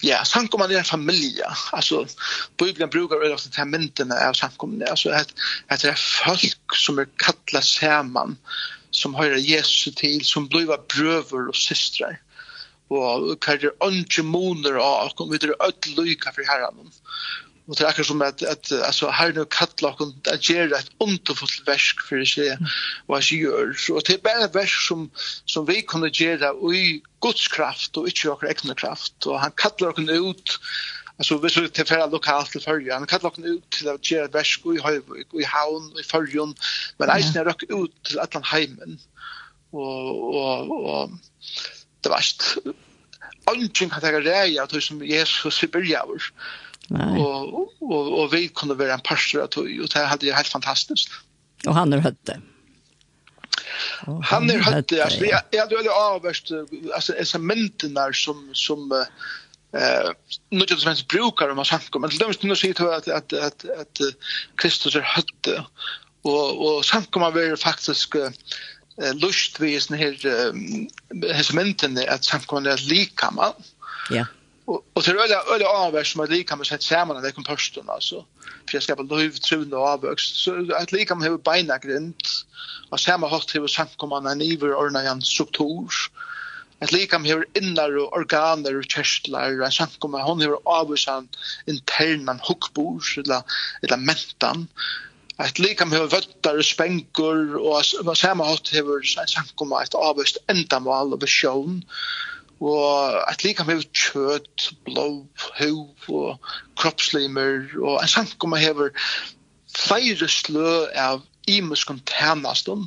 ja, 0.00 0.22
samkomman 0.24 0.72
er 0.72 0.78
en 0.78 0.84
familie. 0.84 1.46
Altså, 1.72 2.06
Bibelen 2.58 2.90
brukar 2.90 3.20
väl 3.20 3.32
ofta 3.32 3.50
ta 3.50 3.64
myntena 3.64 4.14
av 4.28 4.32
samkomman. 4.32 4.88
Altså, 4.88 5.10
at, 5.10 5.34
at 5.68 5.82
det 5.82 5.90
er 5.90 6.00
folk 6.24 6.76
som 6.76 6.98
er 6.98 7.10
kattlet 7.20 7.64
samman 7.64 8.38
som 8.90 9.14
høyrer 9.14 9.38
Jesus 9.38 9.94
til, 10.00 10.24
som 10.24 10.48
blir 10.48 10.70
brøver 10.90 11.48
og 11.48 11.56
systrar. 11.56 12.18
Og 12.90 13.36
hva 13.38 13.54
er 13.54 13.60
det 13.62 13.76
ønske 13.86 14.24
måneder 14.26 14.80
av, 14.82 15.12
og 15.22 15.30
vi 15.30 15.38
er 15.38 15.52
lykke 15.94 16.32
for 16.34 16.48
herren 16.48 16.90
og 17.70 17.76
det 17.78 17.84
er 17.84 17.88
akkurat 17.92 18.06
som 18.06 18.22
at, 18.26 18.42
at 18.42 18.72
altså, 18.82 19.12
her 19.14 19.30
nå 19.36 19.44
kattler 19.54 19.94
og 20.02 20.14
det 20.26 20.40
gjør 20.42 20.72
et 20.74 20.88
underfullt 20.98 21.60
versk 21.68 22.00
for 22.02 22.18
å 22.18 22.26
se 22.26 22.48
hva 23.06 23.20
jeg 23.22 23.44
gjør. 23.44 23.76
Og 23.94 24.02
det 24.08 24.16
er 24.16 24.24
bare 24.24 24.48
et 24.48 24.56
versk 24.56 24.88
som, 24.88 25.04
som 25.46 25.68
vi 25.68 25.76
kunne 25.86 26.10
gjøre 26.10 26.50
i 26.74 26.98
Guds 27.22 27.46
kraft 27.52 27.94
og 28.00 28.08
ikke 28.10 28.26
i 28.26 28.32
akkurat 28.32 28.56
egne 28.56 28.74
kraft. 28.74 29.14
Og 29.30 29.38
han 29.38 29.54
kattler 29.54 29.94
hun 29.94 30.10
ut 30.10 30.58
Alltså 31.20 31.38
vi 31.38 31.48
skulle 31.48 31.68
till 31.68 31.86
färra 31.86 32.06
lokalt 32.06 32.50
till 32.50 32.60
följa. 32.60 32.94
Han 32.94 33.06
kallar 33.06 33.30
oss 33.30 33.38
ut 33.38 33.70
till 33.70 33.88
att 33.88 34.10
göra 34.10 34.28
värsk 34.28 34.60
i 34.66 34.80
Höjvik 34.80 35.26
i 35.34 35.44
Havn 35.44 35.98
i 36.00 36.02
Följon. 36.02 36.54
Men 36.96 37.10
eisen 37.10 37.40
är 37.40 37.44
rökt 37.44 37.62
ut 37.62 38.02
till 38.02 38.18
att 38.18 38.34
han 38.34 38.42
heimen. 38.42 38.98
Och, 39.70 40.34
och, 40.34 40.70
och 40.70 41.10
det 42.00 42.08
var 42.08 42.18
inte. 42.18 42.78
Antingen 43.44 43.90
kan 43.90 44.14
jag 44.14 44.26
räja 44.26 44.62
att 44.62 44.70
det 44.70 44.80
som 44.80 45.06
Jesus 45.06 45.64
i 45.64 45.66
början 45.66 46.18
Nej. 46.90 47.20
Och 47.20 47.68
og 47.80 48.18
och 48.18 48.32
vi 48.34 48.48
kunde 48.48 48.74
vara 48.74 48.94
en 48.94 49.00
pastor 49.00 49.46
tog, 49.46 49.66
og 49.80 49.88
det 49.94 50.06
hade 50.06 50.26
jeg 50.26 50.36
helt 50.36 50.48
fantastisk. 50.48 51.10
Och 51.66 51.74
han 51.74 51.92
är 51.92 51.98
hötte. 51.98 52.40
Han 54.22 54.50
är 54.50 54.58
hötte. 54.58 55.04
Alltså 55.04 55.24
jeg, 55.24 55.42
jeg, 55.52 55.60
hade 55.60 55.90
avvärst 55.90 56.50
alltså 56.94 57.14
är 57.14 57.24
cementen 57.24 57.94
där 57.94 58.12
som 58.12 58.50
som 58.54 58.92
eh 59.72 60.10
nu 60.50 60.64
just 60.68 60.82
som 60.82 60.94
brukar 61.08 61.48
om 61.48 61.58
har 61.58 61.98
men 61.98 62.10
det 62.18 62.26
måste 62.26 62.46
nu 62.46 62.56
se 62.56 62.74
till 62.74 62.86
att 62.86 63.08
att 63.08 63.32
att 63.32 63.64
att 63.64 63.98
Kristus 64.56 64.96
är 64.96 65.00
hötte 65.00 65.64
och 66.22 66.76
och 66.76 66.84
samt 66.84 67.10
kommer 67.10 67.30
väl 67.30 67.56
faktiskt 67.56 68.14
lust 69.14 69.60
vi 69.60 69.76
är 69.76 69.80
sån 69.80 69.96
här 69.96 71.42
cementen 71.42 71.98
att 72.08 72.24
samt 72.24 72.46
kommer 72.46 72.70
att 72.70 72.82
lika 72.82 73.30
man. 73.30 73.52
Ja. 74.10 74.26
Och 74.70 75.04
till 75.04 75.16
öliga 75.16 75.42
öliga 75.54 75.68
avväxt 75.68 76.12
som 76.12 76.20
att 76.20 76.30
lika 76.30 76.56
med 76.56 76.66
sig 76.66 76.80
samman 76.80 77.16
av 77.16 77.22
den 77.22 77.44
posten 77.44 77.84
alltså. 77.88 78.24
För 78.68 78.76
jag 78.76 78.82
ska 78.82 78.96
på 78.96 79.02
lov 79.02 79.30
trun 79.30 79.72
och 79.72 79.80
avväxt. 79.80 80.36
Så 80.36 80.74
att 80.74 80.92
lika 80.92 81.14
med 81.14 81.28
hur 81.30 81.38
beina 81.38 81.78
grind 81.78 82.22
och 82.90 83.00
samma 83.00 83.28
hårt 83.28 83.54
hur 83.54 83.66
samkommande 83.66 84.30
en 84.30 84.40
iver 84.40 84.74
ordna 84.74 85.02
en 85.02 85.22
struktur. 85.22 85.88
Att 86.78 86.92
lika 86.92 87.18
med 87.18 87.30
hur 87.30 87.46
innar 87.54 87.96
och 87.98 88.12
organer 88.12 88.76
och 88.78 88.84
kärstlar 88.84 89.62
och 89.62 89.72
samkommande 89.72 90.26
hon 90.26 90.40
hur 90.40 90.58
avväxt 90.64 91.08
en 91.08 91.28
internan 91.66 92.40
hukkbor 92.48 93.02
eller, 93.16 93.42
eller 93.82 93.96
mentan. 93.96 94.68
Att 95.36 95.58
lika 95.58 95.86
med 95.86 95.98
hur 95.98 96.06
vöttar 96.06 96.58
och 96.58 96.64
spänkor 96.64 97.56
och 97.56 98.16
samma 98.16 98.44
hårt 98.44 98.72
hur 98.72 99.02
samkommande 99.26 99.84
ett 99.84 99.94
avväxt 99.94 100.38
ändamål 100.46 101.12
och 101.12 101.22
vision. 101.22 101.84
Och 102.39 102.39
og 102.60 103.16
at 103.30 103.44
lika 103.44 103.64
med 103.64 103.86
kjøtt, 103.96 104.70
blå, 104.84 105.26
hov 105.58 105.80
og 106.08 106.52
kroppslimer 106.76 107.70
og 107.80 108.00
en 108.02 108.12
sankumma 108.12 108.60
hever 108.60 108.92
flere 109.76 110.28
slø 110.28 110.86
av 110.98 111.22
imuskon 111.48 112.02
tænastun 112.06 112.86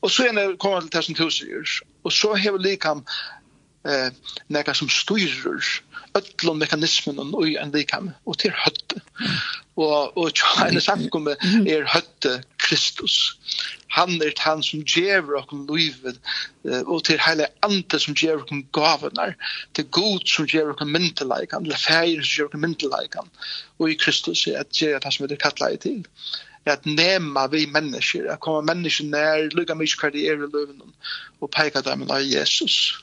og 0.00 0.10
så 0.10 0.28
er 0.28 0.32
det 0.38 0.58
kommer 0.62 0.80
til 0.80 0.90
tusen 0.94 1.18
husir 1.20 1.76
og 2.04 2.12
så 2.12 2.34
hever 2.34 2.58
likam 2.58 3.04
eh 3.84 4.10
nekar 4.48 4.74
som 4.74 4.88
styrer 4.88 5.80
öllum 6.18 6.58
mekanismen 6.58 7.34
og 7.34 7.46
i 7.48 7.56
en 7.60 7.72
likam 7.72 8.10
og 8.26 8.38
til 8.42 8.52
høtte. 8.52 9.00
Og 9.76 10.16
og 10.18 10.32
tjana 10.34 10.80
samkom 10.82 11.28
er 11.30 11.86
høtte 11.94 12.42
Kristus. 12.58 13.36
Han 13.96 14.20
er 14.22 14.34
han 14.38 14.62
som 14.62 14.82
gjever 14.84 15.38
okkum 15.40 15.66
livet 15.70 16.18
og 16.84 17.04
til 17.04 17.18
heile 17.18 17.48
ante 17.66 17.98
som 17.98 18.14
gjever 18.14 18.44
okkum 18.44 18.66
gavanar, 18.76 19.34
til 19.74 19.88
god 19.90 20.26
som 20.26 20.46
gjever 20.46 20.74
okkum 20.74 20.92
myndeleikan, 20.94 21.64
til 21.64 21.80
feir 21.86 22.22
som 22.22 22.30
gjever 22.34 22.50
okkum 22.50 22.64
myndeleikan, 22.66 23.32
og 23.78 23.90
i 23.90 23.98
Kristus 23.98 24.46
er 24.46 24.60
at 24.60 24.70
gjever 24.76 25.02
det 25.02 25.14
som 25.14 25.26
vi 25.26 25.34
er 25.34 25.42
kattleie 25.42 25.80
til 25.82 26.04
at 26.68 26.86
nema 26.86 27.46
vi 27.46 27.66
mennesker, 27.66 28.26
at 28.32 28.40
koma 28.44 28.60
mennesker 28.74 29.08
nær, 29.08 29.46
lukka 29.56 29.74
mykje 29.74 30.00
hver 30.00 30.12
de 30.14 30.26
er 30.28 30.36
i 30.36 30.48
løven, 30.52 30.92
og 31.40 31.50
peika 31.50 31.80
dem 31.80 32.04
av 32.10 32.20
Jesus 32.20 33.00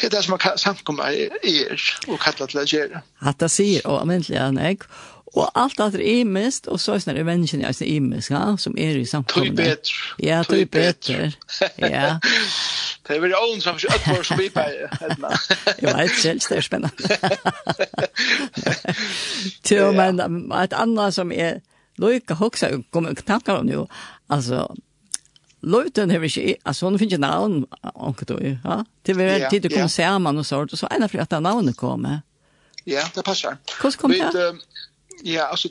det 0.00 0.08
er 0.08 0.16
det 0.16 0.24
som 0.24 0.36
er 0.36 0.56
samkommet 0.60 1.04
er 1.42 1.90
og 2.08 2.18
kallet 2.20 2.50
til 2.52 2.62
å 2.62 2.66
gjøre. 2.70 3.02
At 3.26 3.40
det 3.40 3.50
sier, 3.52 3.84
og 3.84 4.00
amentlig 4.02 4.36
er 4.36 4.52
jeg, 4.60 4.82
og 5.36 5.50
alt 5.54 5.80
at 5.80 5.92
det 5.92 6.00
er 6.00 6.20
imest, 6.20 6.68
og 6.72 6.80
så 6.80 6.94
er 6.96 7.16
det 7.18 7.26
vennene 7.26 7.48
jeg 7.50 7.74
er 7.74 7.90
imest, 7.90 8.30
ja, 8.30 8.56
som 8.56 8.74
er 8.78 8.96
i 8.96 9.04
samkommet. 9.04 9.52
Tøy 9.52 9.64
bedre. 9.64 9.94
Ja, 10.22 10.42
tøy 10.42 10.64
bedre. 10.64 11.32
Ja. 11.78 12.16
Det 13.06 13.14
er 13.14 13.20
veldig 13.22 13.36
ånd 13.38 13.60
som 13.62 13.76
ikke 13.78 13.94
ødvår 13.94 14.22
som 14.26 14.38
vi 14.40 14.48
bare 14.50 14.88
henne. 14.98 15.28
det. 15.78 15.92
jeg 15.98 16.10
selv, 16.18 16.40
det 16.48 16.56
er 16.56 16.60
spennende. 16.60 16.96
Jo, 19.70 19.92
men 19.94 20.18
et 20.50 20.74
annet 20.74 21.14
som 21.14 21.30
er, 21.32 21.60
Loika 22.02 22.34
hoksa, 22.34 22.72
kommer 22.92 23.14
tankar 23.14 23.60
om 23.62 23.70
jo, 23.70 23.86
altså, 24.28 24.66
Løyten 25.66 26.10
har 26.10 26.18
vi 26.18 26.26
inte, 26.26 26.60
alltså 26.64 26.86
hon 26.86 26.98
finns 26.98 27.18
navn, 27.18 27.66
namn, 27.82 28.14
du, 28.28 28.58
ja. 28.64 28.84
Det 29.02 29.14
var 29.14 29.22
yeah, 29.22 29.50
tid 29.50 29.66
att 29.66 29.72
komma 29.72 29.80
yeah. 29.80 29.88
samman 29.88 30.38
och 30.38 30.46
sånt, 30.46 30.72
og 30.72 30.78
så 30.78 30.86
er 30.90 30.98
det 30.98 31.08
för 31.08 31.18
at 31.18 31.42
navnet 31.42 31.76
kommer. 31.76 32.20
Ja, 32.84 33.02
det 33.14 33.24
passer. 33.24 33.56
Hvordan 33.80 33.98
kom 33.98 34.10
det? 34.10 34.54
Ja, 35.24 35.44
alltså, 35.44 35.68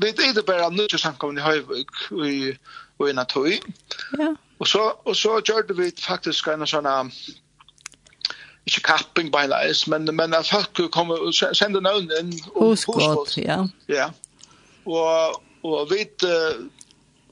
vi 0.00 0.08
er 0.08 0.34
det 0.34 0.46
bara 0.46 0.68
nu 0.68 0.88
som 0.88 1.14
kom 1.14 1.38
i 1.38 1.40
Høyvøk 1.40 1.90
och 2.96 3.10
i 3.10 3.12
Natøy. 3.12 3.60
Ja. 4.18 4.34
Og 4.58 4.66
så, 4.66 4.92
og 5.04 5.16
så 5.16 5.40
gjør 5.46 5.74
vi 5.74 5.92
faktisk 5.98 6.48
en 6.48 6.66
sånn, 6.66 7.12
ikke 8.66 8.82
kapping 8.84 9.30
by 9.32 9.46
leis, 9.48 9.86
men, 9.86 10.10
men 10.12 10.34
at 10.34 10.50
folk 10.50 10.90
kommer 10.92 11.22
og 11.22 11.34
sender 11.34 11.80
navn 11.80 12.10
inn. 12.20 12.34
Hoskott, 12.56 13.38
ja. 13.38 13.62
Ja, 13.88 14.10
og, 14.84 15.40
og 15.62 15.88
vi 15.90 16.04
uh, 16.24 16.66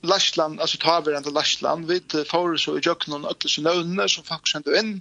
Lashland, 0.03 0.61
altså 0.61 0.79
tar 0.79 1.03
vi 1.07 1.13
den 1.13 1.35
Lashland, 1.35 1.87
vi 1.87 2.25
får 2.25 2.57
så 2.57 2.79
i 2.79 2.85
jøkken 2.85 3.19
og 3.19 3.31
ötla 3.31 3.49
sina 3.49 3.71
under 3.71 4.09
som 4.09 4.25
folk 4.25 4.55
ändå 4.55 4.77
inn, 4.79 5.01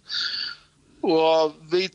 og 1.03 1.53
vi 1.71 1.85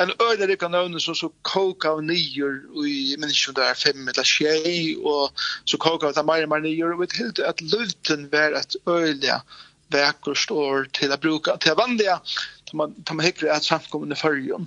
en 0.00 0.12
öde 0.20 0.46
rika 0.46 0.68
nöjna 0.68 1.00
som 1.00 1.14
så 1.14 1.32
koka 1.42 1.90
av 1.90 2.02
nior 2.02 2.60
i 2.86 3.16
människor 3.18 3.58
er 3.58 3.74
fem 3.74 4.08
eller 4.08 4.24
tjej 4.24 4.96
og 5.02 5.32
så 5.64 5.78
koka 5.78 6.12
av 6.12 6.26
mer 6.26 6.44
og 6.44 6.52
mer 6.52 6.60
nyer, 6.60 6.92
og 6.92 7.00
vi 7.00 7.06
till 7.06 7.44
at 7.44 7.60
luten 7.60 8.28
var 8.32 8.52
et 8.52 8.76
öliga 8.86 9.40
väkkost 9.88 10.50
år 10.50 10.88
til 10.92 11.12
å 11.12 11.16
bruke, 11.16 11.56
til 11.58 11.72
å 11.72 11.80
vandra 11.80 12.20
til 12.68 12.76
man 12.76 13.24
hikker 13.24 13.48
att 13.48 13.64
samkommende 13.64 14.16
följon. 14.16 14.66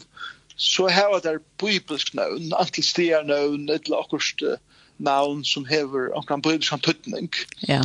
Så 0.55 0.88
här 0.88 1.10
var 1.10 1.21
det 1.21 1.39
bibelsk 1.57 2.13
nöjn, 2.13 2.53
antilstigar 2.53 3.24
nöjn, 3.24 3.69
et 3.69 3.86
eller 3.86 4.05
nöjn, 4.12 4.57
navn 5.03 5.43
som 5.48 5.65
hever 5.65 6.12
omkring 6.17 6.43
politisk 6.46 6.74
antutning. 6.77 7.29
Ja. 7.67 7.81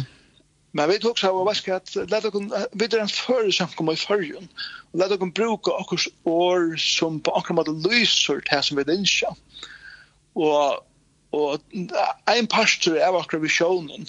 Men 0.77 0.91
vi 0.91 0.99
tok 1.01 1.21
seg 1.21 1.33
av 1.33 1.41
å 1.41 1.47
vaske 1.49 1.73
at 1.73 1.95
let 1.97 2.27
dere 2.27 2.67
videre 2.77 3.05
en 3.07 3.13
førre 3.13 3.53
samkommer 3.55 3.97
i 3.97 4.01
førjen, 4.01 4.49
og 4.93 5.01
let 5.01 5.13
dere 5.13 5.31
bruke 5.39 5.73
akkurs 5.73 6.09
år 6.29 6.75
som 6.81 7.21
på 7.25 7.33
akkurat 7.39 7.63
måte 7.63 7.77
lyser 7.87 8.43
til 8.49 8.65
som 8.67 8.81
vi 8.81 8.85
dynskja. 8.89 9.33
Og, 10.37 10.83
og 11.37 11.79
en 12.33 12.51
pastor 12.53 12.99
av 13.01 13.17
akkurat 13.23 13.47
visjonen 13.47 14.09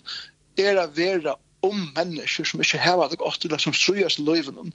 er 0.60 0.82
å 0.82 0.90
være 0.98 1.38
om 1.66 1.86
mennesker 1.96 2.48
som 2.48 2.62
ikke 2.62 2.82
har 2.82 3.00
det 3.10 3.22
godt, 3.22 3.46
eller 3.46 3.62
som 3.62 3.76
strøyes 3.76 4.20
i 4.20 4.26
løyvenen. 4.28 4.74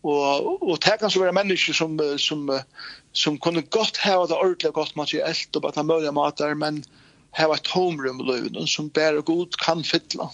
Og, 0.00 0.62
og 0.64 0.78
det 0.82 0.96
kan 0.98 1.12
så 1.12 1.20
være 1.20 1.36
mennesker 1.36 1.76
som, 1.76 1.98
som, 2.18 2.46
som 3.12 3.38
kunne 3.38 3.62
godt 3.68 4.00
ha 4.02 4.16
det 4.26 4.38
ordentlig 4.38 4.72
godt 4.74 4.96
materielt 4.96 5.56
og 5.56 5.62
bare 5.62 5.76
ta 5.76 5.84
mulige 5.84 6.14
mater, 6.16 6.56
men, 6.56 6.82
hava 7.36 7.56
et 7.58 7.66
tomrum 7.66 8.22
i 8.22 8.28
løven 8.28 8.66
som 8.66 8.90
bare 8.90 9.22
god 9.22 9.58
kan 9.62 9.84
fylla. 9.84 10.30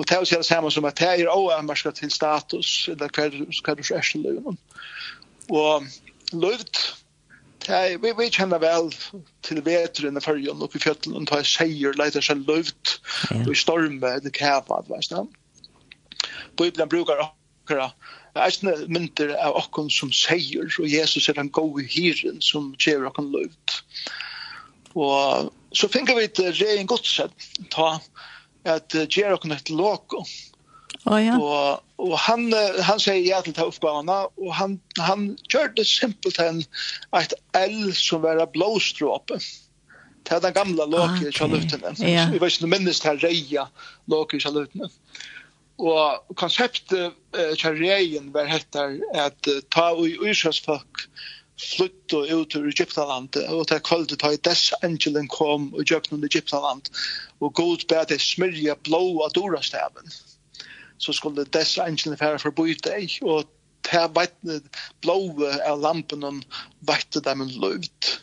Og 0.00 0.08
det 0.08 0.16
er 0.16 0.22
jo 0.22 0.38
det 0.38 0.46
samme 0.48 0.70
som 0.72 0.86
at 0.88 0.98
det 0.98 1.08
er 1.08 1.28
også 1.28 1.90
til 1.90 2.10
status, 2.10 2.88
eller 2.88 3.08
hva 3.12 3.74
du 3.74 3.82
er 3.94 4.00
til 4.00 4.22
løven. 4.24 4.58
Og 5.50 5.84
løvd, 6.32 6.78
vi, 8.00 8.12
vi 8.18 8.30
kjenner 8.32 8.62
vel 8.62 8.88
til 9.44 9.60
veteren 9.64 10.16
i 10.16 10.22
førjen 10.24 10.62
oppe 10.62 10.80
i 10.80 10.82
fjøtlen, 10.86 11.18
og 11.20 11.28
tar 11.28 11.44
seier, 11.44 11.92
leiter 12.00 12.24
seg 12.24 12.46
løvd, 12.48 12.94
og 13.42 13.52
i 13.52 13.58
storme, 13.58 14.14
eller 14.16 14.32
kæva, 14.32 14.80
du 14.86 14.94
veist 14.94 15.12
det. 15.12 15.26
Bibelen 16.56 16.88
brukar 16.88 17.20
akkurat 17.26 17.92
Eisne 18.40 18.72
myndir 18.88 19.34
av 19.42 19.56
okkon 19.58 19.90
som 19.90 20.12
seier, 20.14 20.68
og 20.78 20.88
Jesus 20.88 21.28
er 21.28 21.36
den 21.36 21.50
gode 21.52 21.82
hyren 21.90 22.38
som 22.44 22.72
kjever 22.78 23.08
okkon 23.10 23.32
løvd. 23.34 23.80
Og 24.94 25.50
så 25.76 25.88
finner 25.88 26.18
vi 26.18 26.26
et 26.28 26.40
regn 26.60 26.88
godset, 26.90 27.50
ta 27.72 27.98
at 28.68 28.94
gjøre 29.08 29.38
oss 29.38 29.52
et 29.56 29.70
loko. 29.72 30.24
Oh, 31.08 31.16
ja. 31.16 31.38
og, 31.40 31.80
og 32.02 32.16
han, 32.26 32.50
han 32.84 33.00
sier 33.00 33.22
ja 33.24 33.38
til 33.44 33.54
ta 33.56 33.64
oppgavene, 33.70 34.18
og 34.36 34.52
han, 34.58 34.76
han 35.00 35.30
gjør 35.48 35.72
det 35.78 35.86
simpelt 35.88 36.40
enn 36.42 36.60
et 37.16 37.34
el 37.56 37.94
som 37.96 38.24
var 38.26 38.42
blåstråpe. 38.52 39.38
Det 40.28 40.36
er 40.36 40.42
den 40.44 40.54
gamle 40.54 40.84
loket 40.90 41.30
i 41.30 41.34
kjallutene. 41.34 41.94
Ja. 42.04 42.26
Vi 42.30 42.38
vet 42.38 42.52
ikke 42.52 42.66
noe 42.66 42.74
minnes 42.74 43.00
til 43.00 43.20
reia 43.22 43.64
loket 44.12 44.40
i 44.40 44.44
kjallutene. 44.44 44.90
Og 45.80 46.36
konseptet 46.36 47.14
uh, 47.16 47.52
til 47.56 47.78
reien 47.80 48.28
var 48.34 48.50
hettar 48.50 48.98
at 49.16 49.48
uh, 49.48 49.62
ta 49.72 49.88
og 49.96 50.20
ursøsfolk 50.20 51.06
uh, 51.06 51.30
flytta 51.60 52.22
ut 52.32 52.56
ur 52.56 52.68
Egyptaland 52.70 53.36
og 53.42 53.66
det 53.70 53.82
kvölde 53.88 54.16
ta 54.20 54.32
i 54.34 54.40
dess 54.48 54.72
angelen 54.86 55.28
kom 55.28 55.70
og 55.74 55.84
gjøpnum 55.84 56.24
Egyptaland 56.28 56.90
og 57.40 57.54
god 57.60 57.86
bæði 57.90 58.18
smyrja 58.22 58.76
blå 58.88 59.02
av 59.24 59.34
dorastaven 59.36 60.12
så 61.00 61.16
skulle 61.16 61.48
dess 61.56 61.78
angelen 61.78 62.20
færa 62.20 62.40
forbi 62.42 62.76
deg 62.84 63.20
og 63.22 63.48
ta 63.86 64.06
veitne 64.16 64.60
blåa 65.04 65.54
av 65.68 65.84
lampen 65.84 66.26
og 66.26 66.42
veitne 66.88 67.24
dem 67.28 67.46
en 67.46 67.54
løvd 67.62 68.16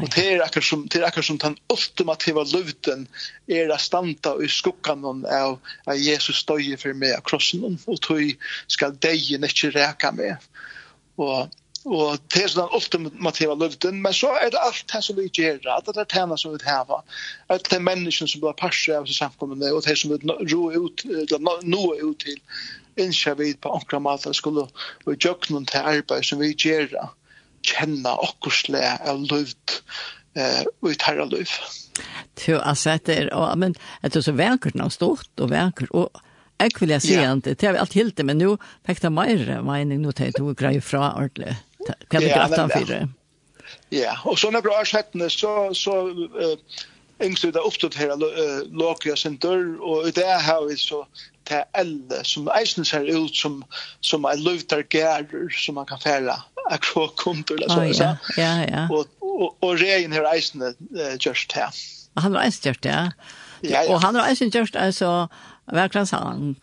Og 0.00 0.08
det 0.14 0.24
er 0.24 0.42
akkur 0.44 0.64
som, 0.64 0.84
det 0.88 1.00
er 1.00 1.06
akkur 1.06 1.24
som 1.26 1.38
den 1.40 1.56
ultimativa 1.72 2.44
løvden 2.48 3.06
er 3.52 3.72
a 3.72 3.78
standa 3.80 4.34
i 4.40 4.48
skukkan 4.48 5.04
av 5.04 5.58
av 5.86 5.96
Jesus 6.00 6.42
støy 6.44 6.72
for 6.80 6.96
meg 6.98 7.16
av 7.16 7.24
krossen 7.28 7.64
og 7.68 8.00
tog 8.06 8.32
skal 8.72 8.96
degen 9.06 9.44
ikke 9.48 9.72
reka 9.76 10.12
meg. 10.16 10.40
Og 11.20 11.52
og 11.84 12.20
det 12.30 12.44
er 12.44 12.50
sånn 12.52 12.74
ultimativa 12.76 13.56
løvden, 13.58 13.98
men 14.04 14.14
så 14.14 14.30
er 14.38 14.52
det 14.54 14.60
alt 14.62 14.84
det 14.92 15.00
som 15.02 15.18
vi 15.18 15.26
gjør, 15.34 15.58
at 15.74 15.88
det 15.88 15.98
er 15.98 16.10
tæna 16.12 16.38
som 16.38 16.54
vi 16.54 16.62
har, 16.66 16.92
at 17.50 17.66
det 17.66 17.78
er 17.78 17.82
menneskene 17.82 18.30
som 18.30 18.44
blir 18.44 18.54
parser 18.58 19.00
av 19.00 19.10
samkommende, 19.10 19.72
og 19.74 19.82
det 19.86 19.96
som 19.98 20.14
vi 20.14 20.20
ro 20.52 20.62
ut, 20.70 21.04
eller 21.10 21.66
nå 21.66 21.82
ut 21.98 22.22
til, 22.22 22.38
innskja 23.00 23.34
vi 23.38 23.54
på 23.56 23.72
onkra 23.72 23.98
måte 24.04 24.34
skulle 24.36 24.68
vi 25.06 25.16
gjøre 25.16 25.50
noen 25.50 25.66
til 25.66 25.92
arbeid 25.94 26.26
som 26.28 26.42
vi 26.42 26.52
gjør, 26.54 26.92
kjenne 27.66 28.16
akkursle 28.28 28.82
av 29.00 29.22
løvd, 29.30 29.78
eh 30.38 30.62
ut 30.82 31.02
herra 31.06 31.26
løv. 31.28 31.50
Jo, 32.46 32.58
altså, 32.58 32.98
det 33.06 33.18
er, 33.26 33.54
men 33.56 33.74
det 34.02 34.16
er 34.16 34.24
så 34.24 34.34
verkert 34.36 34.78
noe 34.78 34.90
stort, 34.90 35.30
og 35.40 35.50
verkert, 35.50 35.90
og 35.90 36.10
Jeg 36.62 36.78
vil 36.78 36.92
jeg 36.94 37.02
si 37.02 37.14
yeah. 37.16 37.32
at 37.32 37.44
det 37.44 37.66
har 37.66 37.74
vi 37.74 37.80
alt 37.82 37.94
helt 37.98 38.16
det, 38.16 38.24
men 38.28 38.38
nå 38.38 38.52
fikk 38.86 39.02
det 39.02 39.10
mer 39.10 39.40
mening 39.66 40.02
nå 40.02 40.12
til 40.14 40.28
jeg 40.28 40.36
tog 40.36 40.52
greier 40.58 40.84
fra 40.84 41.08
ordentlig. 41.18 41.56
Kan 42.08 42.20
du 42.20 42.28
gratta 42.28 42.60
han 42.60 42.70
för 42.70 43.08
Ja, 43.88 44.18
og 44.24 44.38
så 44.38 44.46
såna 44.46 44.60
bra 44.60 44.84
settene, 44.84 45.30
så 45.30 45.74
så 45.74 46.08
eh 46.08 46.56
yngst 47.22 47.44
ut 47.44 47.56
uppstått 47.56 47.94
här 47.94 48.16
Lokia 48.72 49.16
Center 49.16 49.58
i 50.08 50.10
det 50.10 50.42
har 50.42 50.68
vi 50.68 50.76
så 50.76 51.06
til 51.44 51.62
alla 51.72 52.24
som 52.24 52.48
eisen 52.48 52.84
ser 52.84 53.04
ut 53.04 53.36
som 53.36 53.64
som 54.00 54.24
en 54.24 54.42
lutar 54.42 54.82
gærer 54.82 55.48
som 55.50 55.74
man 55.74 55.86
kan 55.86 55.98
fälla 55.98 56.42
akrokontor 56.70 57.54
eller 57.54 57.68
så 57.68 57.94
så. 57.94 58.02
Ja, 58.02 58.16
ja. 58.36 58.66
ja. 58.68 58.88
Og, 58.90 59.06
og, 59.20 59.56
og 59.60 59.80
rejen 59.80 60.12
her 60.12 60.34
eisen 60.34 60.62
uh, 60.62 61.16
just 61.26 61.52
här. 61.52 61.70
Han 62.14 62.34
har 62.34 62.42
eisen 62.42 62.62
gjort 62.72 62.82
det. 62.82 63.12
Ja, 63.60 63.84
ja. 63.84 63.94
Og 63.94 64.02
han 64.02 64.14
har 64.14 64.28
eisen 64.28 64.50
gjort 64.50 64.76
alltså 64.76 65.28
verkligen 65.72 66.06
han 66.10 66.56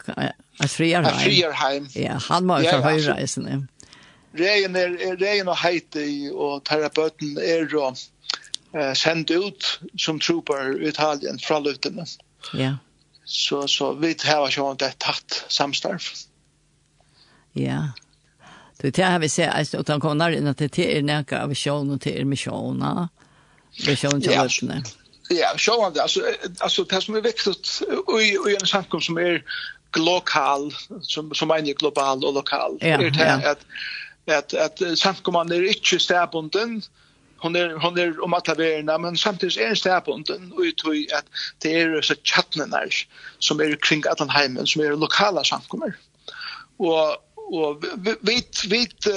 Friarheim. 0.67 1.19
Friarheim. 1.19 1.87
Ja, 1.95 2.19
han 2.29 2.45
må 2.45 2.53
var 2.53 2.61
ju 2.61 2.69
så 2.69 2.81
høyre 2.81 3.21
eisen, 3.21 3.47
ja. 3.47 3.57
Reien 4.37 4.75
er, 4.77 4.93
reien 5.17 5.49
og 5.49 5.57
Haiti 5.57 6.29
og 6.29 6.63
terapeuten 6.69 7.37
er 7.41 7.65
jo 7.71 7.87
eh, 7.89 8.93
sendt 8.93 9.31
ut 9.31 9.69
som 9.97 10.19
trooper 10.21 10.75
i 10.77 10.89
Italien 10.91 11.39
fra 11.41 11.59
lutene. 11.63 12.05
Ja. 12.53 12.75
Så, 13.25 13.67
så 13.67 13.93
vi 13.93 14.15
har 14.25 14.49
ikke 14.49 14.75
det 14.81 14.93
tatt 15.01 15.43
samstarv. 15.49 16.05
Ja. 17.57 17.91
Du, 18.81 18.89
det 18.89 19.03
har 19.03 19.19
vi 19.19 19.29
sett, 19.29 19.51
altså, 19.53 19.81
utan 19.81 19.99
kommer 19.99 20.31
inn 20.31 20.47
at 20.47 20.61
det 20.61 20.85
er 20.85 21.03
nækka 21.03 21.43
av 21.43 21.53
sjån 21.57 21.91
og 21.95 22.01
til 22.01 22.21
er 22.21 22.29
misjåna. 22.29 23.09
Misjån 23.85 24.21
til 24.23 24.37
lutene. 24.37 24.79
Ja, 25.29 25.51
sjån, 25.57 25.97
altså, 25.99 26.23
altså, 26.61 26.85
det 26.89 27.01
som 27.03 27.17
er 27.17 27.25
viktig 27.25 27.53
i, 27.53 28.29
i 28.33 28.55
en 28.55 28.69
samkomst 28.69 29.11
som 29.11 29.19
er 29.21 29.43
global, 29.93 30.69
som, 31.01 31.33
som 31.35 31.51
er 31.53 31.73
global 31.73 32.23
og 32.25 32.37
lokal, 32.39 32.77
ja, 32.81 32.97
er 32.97 33.09
det 33.09 33.25
ja. 33.25 33.37
at 33.51 33.65
at, 34.29 34.53
at 34.53 34.81
samkomman 34.99 35.51
er 35.51 35.69
ikke 35.69 35.99
stedbunden, 35.99 36.83
hon 37.39 37.55
er 37.55 37.77
hon 37.79 37.97
er 37.97 38.13
om 38.23 38.33
alla 38.33 38.55
verna 38.57 38.97
men 38.97 39.17
samtidigt 39.17 39.57
är 39.57 39.87
er 39.87 40.01
og 40.07 40.23
och 40.51 40.59
utoj 40.59 41.07
att 41.13 41.25
det 41.63 41.81
är 41.81 42.01
så 42.01 42.15
chatnenar 42.23 43.07
som 43.39 43.59
är 43.59 43.75
kring 43.75 44.03
allan 44.07 44.29
heimen 44.29 44.67
som 44.67 44.81
är 44.81 44.95
lokala 44.95 45.43
samkommer. 45.43 45.93
Och 46.77 47.25
og 47.51 47.85
vit 48.21 48.65
vit 48.69 49.07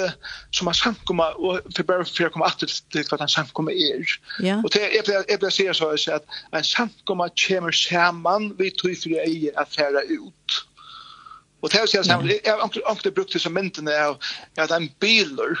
som 0.51 0.67
har 0.67 0.73
samkomma 0.73 1.31
och 1.31 1.59
för 1.75 1.83
bara 1.83 2.05
för 2.05 2.29
komma 2.29 2.45
åter 2.45 2.67
til 2.91 3.05
vad 3.11 3.19
han 3.19 3.29
samkomma 3.29 3.71
er 3.71 4.19
Ja. 4.39 4.61
og 4.63 4.73
det 4.73 4.81
er 4.81 5.11
er 5.29 5.37
jag 5.41 5.53
ser 5.53 5.73
så 5.73 6.11
at 6.11 6.23
en 6.53 6.63
samkomma 6.63 7.29
kommer 7.47 7.71
samman 7.71 8.55
vi 8.57 8.69
tror 8.69 8.95
for 9.03 9.09
eiga 9.09 9.51
affæra 9.57 10.01
ut. 10.09 10.72
Og 11.63 11.71
det 11.71 11.79
er 11.79 11.85
jo 11.87 12.03
sånn, 12.03 12.27
jeg 12.27 12.43
har 12.43 12.65
ikke 12.67 13.13
brukt 13.15 13.33
det 13.33 13.39
som 13.41 13.55
myndene 13.55 13.93
av 13.95 14.17
at 14.59 14.73
en 14.75 14.89
biler, 14.99 15.55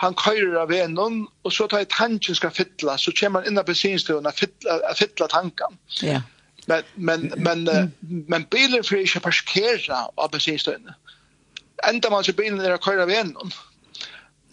han 0.00 0.16
køyrer 0.16 0.58
av 0.62 0.68
vennen, 0.72 1.22
og 1.44 1.52
så 1.52 1.66
tar 1.68 1.82
jeg 1.82 1.90
tanken 1.94 2.36
skal 2.36 2.52
fytla, 2.52 2.98
så 3.00 3.12
kommer 3.16 3.40
han 3.40 3.50
inn 3.50 3.60
av 3.60 3.68
bensinstøven 3.68 4.28
og 4.28 4.36
fytla 5.00 5.28
tanken. 5.32 5.80
Ja. 6.04 6.20
Men, 6.68 6.84
men, 6.94 7.30
men, 7.40 7.64
men 8.28 8.46
bilen 8.52 8.84
får 8.84 9.06
ikke 9.06 9.24
parkere 9.24 10.04
av 10.04 10.30
bensinstøvene. 10.32 10.96
Enda 11.88 12.12
man 12.12 12.24
så 12.24 12.36
bilen 12.36 12.60
er 12.60 12.76
å 12.76 12.82
køyre 12.84 13.06
av 13.06 13.12
vennen, 13.12 13.52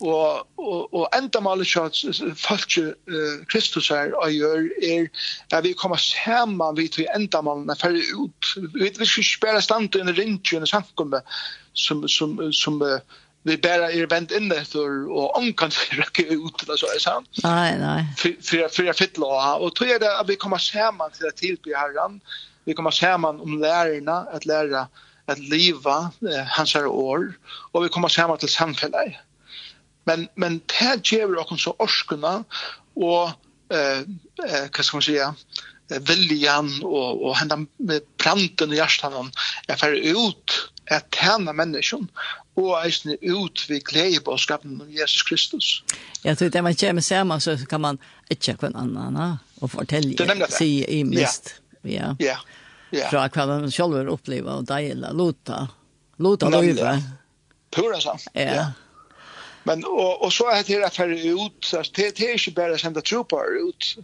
og 0.01 0.47
og 0.57 0.93
og 0.93 1.09
enda 1.17 1.39
mal 1.39 1.65
shots 1.65 2.21
falske 2.35 2.93
uh, 3.09 3.45
Kristus 3.49 3.91
er 3.91 4.13
og 4.15 4.31
gjør 4.31 4.67
er 4.93 5.07
at 5.51 5.63
vi 5.63 5.73
kommer 5.73 5.97
saman 5.97 6.77
vi 6.77 6.87
til 6.87 7.07
enda 7.15 7.41
malna 7.41 7.73
fer 7.73 7.97
ut 8.15 8.51
vi 8.57 8.89
vil 8.89 9.07
ikke 9.07 9.23
spela 9.23 9.61
stand 9.61 9.95
i 9.95 10.01
ringen 10.01 10.61
og 10.61 10.67
samkomme 10.67 11.21
som 11.73 12.07
som 12.07 12.51
som 12.51 12.81
uh, 12.81 12.99
vi 13.47 13.57
bara 13.57 13.91
är 13.91 14.07
vänt 14.07 14.31
in 14.31 14.49
där 14.49 14.63
för 14.63 15.11
och 15.11 15.57
kan 15.57 15.71
rycka 15.91 16.23
ut 16.23 16.63
eller 16.63 16.77
så 16.77 16.85
är 16.85 16.99
sant. 16.99 17.29
Nej 17.43 17.79
nej. 17.79 18.05
För 18.17 18.67
för 18.69 18.93
fittla 18.93 19.55
och 19.55 19.75
tror 19.75 19.89
jag 19.89 20.01
det 20.01 20.19
att 20.19 20.29
vi 20.29 20.35
kommer 20.35 20.57
samman 20.57 21.11
till 21.11 21.27
att 21.27 21.37
tillbe 21.37 21.77
Herren. 21.77 22.21
Vi 22.65 22.73
kommer 22.73 22.91
samman 22.91 23.41
om 23.41 23.61
lärarna 23.61 24.17
att 24.33 24.45
lära 24.45 24.87
att 25.25 25.39
leva 25.39 26.11
eh, 26.31 26.45
hans 26.47 26.75
år 26.75 27.33
och 27.71 27.85
vi 27.85 27.89
kommer 27.89 28.07
samman 28.07 28.37
till 28.37 28.49
samhället 28.49 29.15
Men, 30.07 30.27
men 30.39 30.61
det 30.71 31.01
gjør 31.11 31.35
dere 31.35 31.59
så 31.59 31.75
orskene, 31.83 32.39
og 32.97 33.33
eh, 33.73 34.03
eh, 34.47 34.65
hva 34.71 34.83
skal 34.83 34.99
man 34.99 35.07
si, 35.07 35.17
viljan 35.87 36.69
og, 36.83 37.21
og 37.29 37.67
med 37.77 38.07
planten 38.19 38.73
i 38.73 38.79
hjertan 38.79 39.29
er 39.67 39.79
ferdig 39.79 40.15
ut 40.15 40.55
at 40.91 41.07
tjene 41.15 41.53
mennesken 41.55 42.07
og 42.57 42.73
eisne 42.81 43.17
ut 43.21 43.63
vi 43.69 43.79
glede 43.85 44.23
på 44.25 44.35
skapen 44.41 44.79
av 44.81 44.89
Jesus 44.91 45.23
Kristus. 45.27 45.67
Ja, 46.23 46.35
tror 46.35 46.49
det 46.49 46.63
man 46.63 46.75
kommer 46.75 47.01
sammen 47.05 47.41
så 47.41 47.57
kan 47.69 47.81
man 47.81 47.99
ikke 48.33 48.57
kun 48.57 48.75
annan 48.75 49.19
og 49.61 49.71
fortelle, 49.71 50.47
si 50.49 50.83
i 50.83 51.03
mist. 51.03 51.55
Ja, 51.83 52.15
ja. 52.19 52.39
ja. 52.91 53.09
Fra 53.11 53.27
hva 53.29 53.45
man 53.47 53.71
selv 53.71 54.09
opplever 54.11 54.57
og 54.57 54.67
deile, 54.67 55.13
lota, 55.13 55.67
lota 56.19 56.49
løyve. 56.51 56.97
Pura 57.71 58.01
sant, 58.01 58.27
ja. 58.33 58.49
ja. 58.55 58.67
Men 59.67 59.83
og 59.85 60.23
og 60.23 60.33
så 60.33 60.47
er 60.53 60.63
det 60.63 60.75
her 60.75 60.89
här 60.97 61.43
ut 61.43 61.65
så 61.65 61.83
det 61.95 62.17
det 62.17 62.31
är 62.31 62.47
ju 62.47 62.51
bara 62.51 62.77
sända 62.77 63.01
trupper 63.01 63.69
ut. 63.69 63.97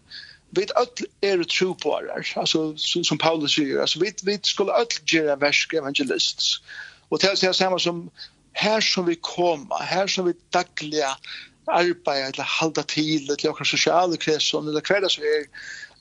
Vi 0.50 0.68
all 0.76 0.88
är 1.22 1.44
trupper 1.44 2.24
altså 2.36 2.78
som 3.04 3.18
Paulus 3.18 3.56
sier, 3.56 3.82
altså 3.82 4.00
vi 4.00 4.14
vi 4.24 4.40
skulle 4.44 4.74
alt 4.74 5.02
gjøre 5.06 5.42
versk 5.42 5.74
evangelists. 5.74 6.62
Och 7.10 7.20
det 7.20 7.44
är 7.44 7.54
samma 7.54 7.80
som 7.80 8.10
her 8.54 8.82
som 8.82 9.06
vi 9.06 9.16
kommer, 9.16 9.84
her 9.84 10.08
som 10.08 10.26
vi 10.26 10.34
dagliga 10.54 11.18
arbeid 11.68 12.34
eller 12.34 12.44
halda 12.44 12.84
til 12.84 13.24
eller 13.24 13.50
okkar 13.50 13.66
sosiale 13.66 14.18
kreson, 14.18 14.68
eller 14.68 14.82
hverdag 14.82 15.12
så 15.12 15.22
er 15.22 15.48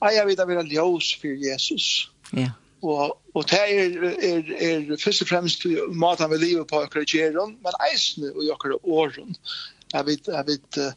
eier 0.09 0.25
vi 0.27 0.35
da 0.35 0.45
vera 0.45 0.63
ljós 0.63 1.13
for 1.21 1.33
Jesus. 1.39 2.09
Ja 2.31 2.51
og 2.83 3.19
og 3.33 3.45
det 3.49 3.59
er 3.59 3.93
er 4.29 4.49
er 4.67 4.97
først 5.03 5.23
og 5.25 5.27
fremst 5.27 5.65
matan 5.89 6.31
vi 6.31 6.37
lever 6.41 6.67
på 6.69 6.83
kregeron 6.93 7.55
men 7.63 7.79
eisne 7.89 8.31
og 8.35 8.43
jokkar 8.47 8.75
åren 8.83 9.35
jeg 9.93 10.05
vet 10.05 10.27
jeg 10.27 10.47
vet 10.47 10.81
uh, 10.81 10.91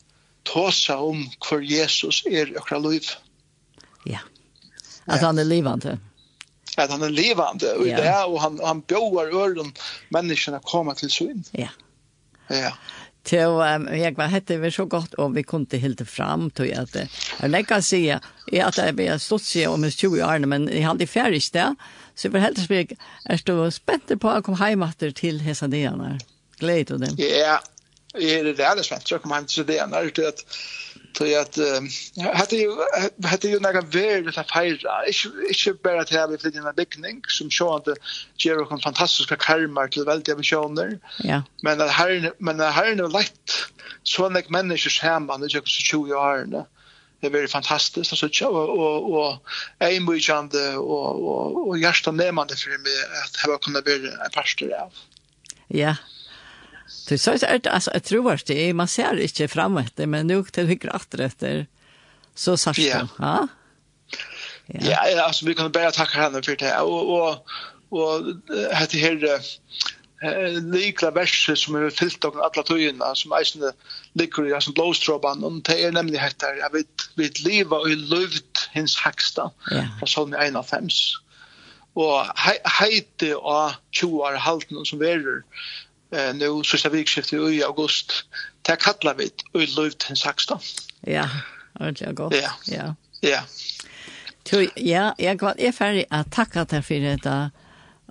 tosa 0.45 0.99
om 1.03 1.25
hvor 1.49 1.63
Jesus 1.63 2.25
er 2.27 2.53
jokkar 2.55 2.83
liv 2.85 3.09
ja. 4.07 4.21
At 5.07 5.23
han 5.23 5.39
er 5.39 5.45
livande 5.45 5.99
at 6.77 6.91
han 6.91 7.03
er 7.03 7.15
livande 7.15 7.73
og 7.79 7.87
ja. 7.87 7.97
det 7.97 8.15
og 8.27 8.41
han 8.43 8.61
han 8.65 8.83
bjóar 8.83 9.33
øren 9.33 9.75
menneskene 10.11 10.61
koma 10.61 10.95
til 10.95 11.11
syn 11.11 11.45
ja. 11.55 11.69
Ja. 12.51 12.73
Så 13.29 13.63
um, 13.63 13.89
jag 13.99 14.17
var 14.17 14.27
hette 14.27 14.57
vi 14.57 14.71
så 14.71 14.85
godt, 14.85 15.15
og 15.15 15.35
vi 15.35 15.43
kom 15.43 15.67
til 15.67 15.81
helt 15.81 16.09
fram 16.09 16.51
till 16.51 16.79
att 16.79 16.97
jag 17.41 17.51
lägger 17.51 17.81
sig 17.81 18.09
är 18.09 18.21
at 18.65 18.79
jeg 18.79 18.95
blir 18.95 19.19
stått 19.19 19.43
sig 19.43 19.67
om 19.69 19.91
20 19.91 20.23
år 20.23 20.47
men 20.47 20.69
jeg 20.69 20.87
hadde 20.87 21.07
ferdig 21.07 21.43
sted, 21.43 21.75
Så 22.15 22.29
jeg 22.29 22.33
var 22.33 22.41
helt 22.41 22.59
spek 22.59 22.93
är 23.25 23.37
stå 23.37 23.71
spent 23.71 24.21
på 24.21 24.29
att 24.31 24.45
komma 24.45 24.57
hem 24.57 24.85
til 24.99 25.13
hese 25.13 25.45
hesa 25.45 25.67
delarna. 25.67 26.19
Glädje 26.59 26.95
och 26.95 27.01
dem. 27.01 27.17
Ja, 27.19 27.59
jeg 28.15 28.39
er 28.39 28.45
det 28.45 28.57
där 28.57 28.77
det 28.77 28.85
spänt 28.85 29.13
att 29.13 29.23
hjem 29.25 29.47
til 29.47 29.65
till 29.65 29.67
delarna 29.67 30.01
ut 30.01 30.19
att 30.19 30.45
Så 31.19 31.41
att 31.41 31.59
hade 32.35 32.57
ju 32.57 32.71
hade 33.25 33.49
ju 33.49 33.61
några 33.61 33.83
väldigt 33.83 34.39
att 34.39 34.53
fira. 34.53 35.07
Inte 35.07 35.59
inte 35.59 35.83
bara 35.83 36.01
att 36.01 36.11
ha 36.11 36.27
vi 36.27 36.39
flyttar 36.39 36.69
en 36.69 36.75
byggning 36.75 37.23
som 37.29 37.51
så 37.51 37.75
att 37.77 37.89
Jero 38.37 38.65
kan 38.67 38.81
fantastiska 38.81 39.37
karmar 39.37 39.89
till 39.89 40.05
väldigt 40.05 40.39
visioner. 40.39 40.99
Ja. 41.19 41.43
Men 41.63 41.79
det 41.79 41.89
här 41.89 42.33
men 42.39 42.57
det 42.57 42.71
här 42.71 42.87
är 42.87 42.97
nog 42.97 43.13
lätt 43.13 43.51
så 44.03 44.29
när 44.29 44.43
människor 44.49 45.03
hemma 45.03 45.37
nu 45.37 45.47
jag 45.59 45.69
så 45.69 45.83
20 45.83 46.15
år 46.15 46.45
nu. 46.47 46.65
Det 47.21 47.27
är 47.27 47.31
väldigt 47.31 47.53
fantastiskt 47.53 48.13
att 48.13 48.19
söka 48.19 48.49
och 48.49 48.79
och 48.79 49.15
och 49.19 49.43
en 49.79 50.05
mycket 50.05 50.55
och 50.77 51.11
och 51.29 51.69
och 51.69 51.79
hjärta 51.79 52.13
nämande 52.13 52.57
för 52.57 52.71
mig 52.71 52.97
att 53.25 53.51
ha 53.51 53.59
kunnat 53.59 53.85
bli 53.85 53.95
en 53.95 54.31
pastor 54.33 54.75
av. 54.75 54.93
Ja, 55.69 55.97
Det 57.09 57.19
så 57.19 57.31
är 57.31 57.59
det 57.59 57.71
alltså 57.71 57.91
jag 57.93 58.03
tror 58.05 58.33
att 58.33 58.47
det 58.47 58.69
är 58.69 58.75
man 58.75 58.89
ser 58.89 59.21
inte 59.21 59.49
framåt 59.49 59.93
men 59.97 60.27
nu 60.27 60.45
till 60.45 60.67
höger 60.67 60.97
åter 60.97 61.21
efter 61.21 61.67
så 62.35 62.57
sagt 62.57 62.79
ja. 62.79 63.09
Ja. 63.19 63.49
Ja, 64.67 65.23
alltså 65.23 65.47
vi 65.47 65.55
kan 65.55 65.73
bara 65.73 65.91
tacka 65.91 66.19
henne 66.19 66.43
för 66.43 66.57
det 66.57 66.81
och 66.81 67.19
och 67.19 67.47
och 67.89 68.25
det 68.49 68.75
här 68.75 69.41
likla 70.73 71.11
vers 71.11 71.51
som 71.55 71.77
er 71.77 71.91
fyllt 71.91 72.25
av 72.25 72.39
alla 72.41 72.63
tøyina, 72.65 73.15
som 73.15 73.35
eisne 73.37 73.73
ligger 74.17 74.49
i 74.49 74.55
hans 74.55 74.69
blåstråban, 74.75 75.45
og 75.45 75.61
det 75.69 75.77
er 75.85 75.93
nemlig 75.93 76.21
hette 76.21 76.49
her, 76.49 76.61
jeg 76.63 76.73
vet, 76.73 77.07
vi 77.17 77.29
liva 77.45 77.83
og 77.85 78.09
løvd 78.13 78.65
hins 78.73 78.97
haksta, 78.97 79.51
fra 79.69 80.09
av 80.23 80.65
51. 80.73 81.01
Og 81.97 82.49
heite 82.79 83.35
av 83.37 83.77
20 83.93 84.25
år 84.25 84.41
halten 84.41 84.85
som 84.89 85.01
verer, 85.01 85.43
eh 86.11 86.35
nu 86.35 86.63
så 86.65 86.79
ska 86.79 86.89
vi 86.89 87.05
skifta 87.07 87.37
i 87.37 87.63
august 87.63 88.13
ta 88.63 88.77
kallar 88.77 89.15
vi 89.15 89.31
i 89.63 89.67
luft 89.67 90.11
16. 90.17 90.59
Ja, 91.01 91.29
ordentligt 91.81 92.15
gott. 92.15 92.35
Ja. 92.35 92.51
Ja. 92.65 92.95
Ja. 93.21 93.41
Tu 94.43 94.69
ja, 94.75 95.15
jag 95.19 95.43
var 95.43 95.55
är 95.59 95.73
färdig 95.73 96.05
att 96.11 96.33
tacka 96.33 96.65
dig 96.65 96.83
för 96.83 96.95
detta. 96.95 97.51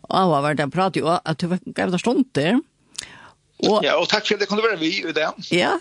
Och 0.01 0.29
vad 0.29 0.41
var 0.41 0.53
det 0.53 0.69
prat 0.69 0.95
ju 0.95 1.07
att 1.07 1.37
du 1.37 1.59
gav 1.65 1.91
det 1.91 1.99
stund 1.99 2.25
där. 2.31 2.61
Och 3.57 3.79
Ja, 3.83 3.97
och 3.97 4.09
tack 4.09 4.27
för 4.27 4.37
det 4.37 4.45
kunde 4.45 4.63
vara 4.63 4.75
vi 4.75 5.09
i 5.09 5.11
det. 5.11 5.31
Ja. 5.49 5.79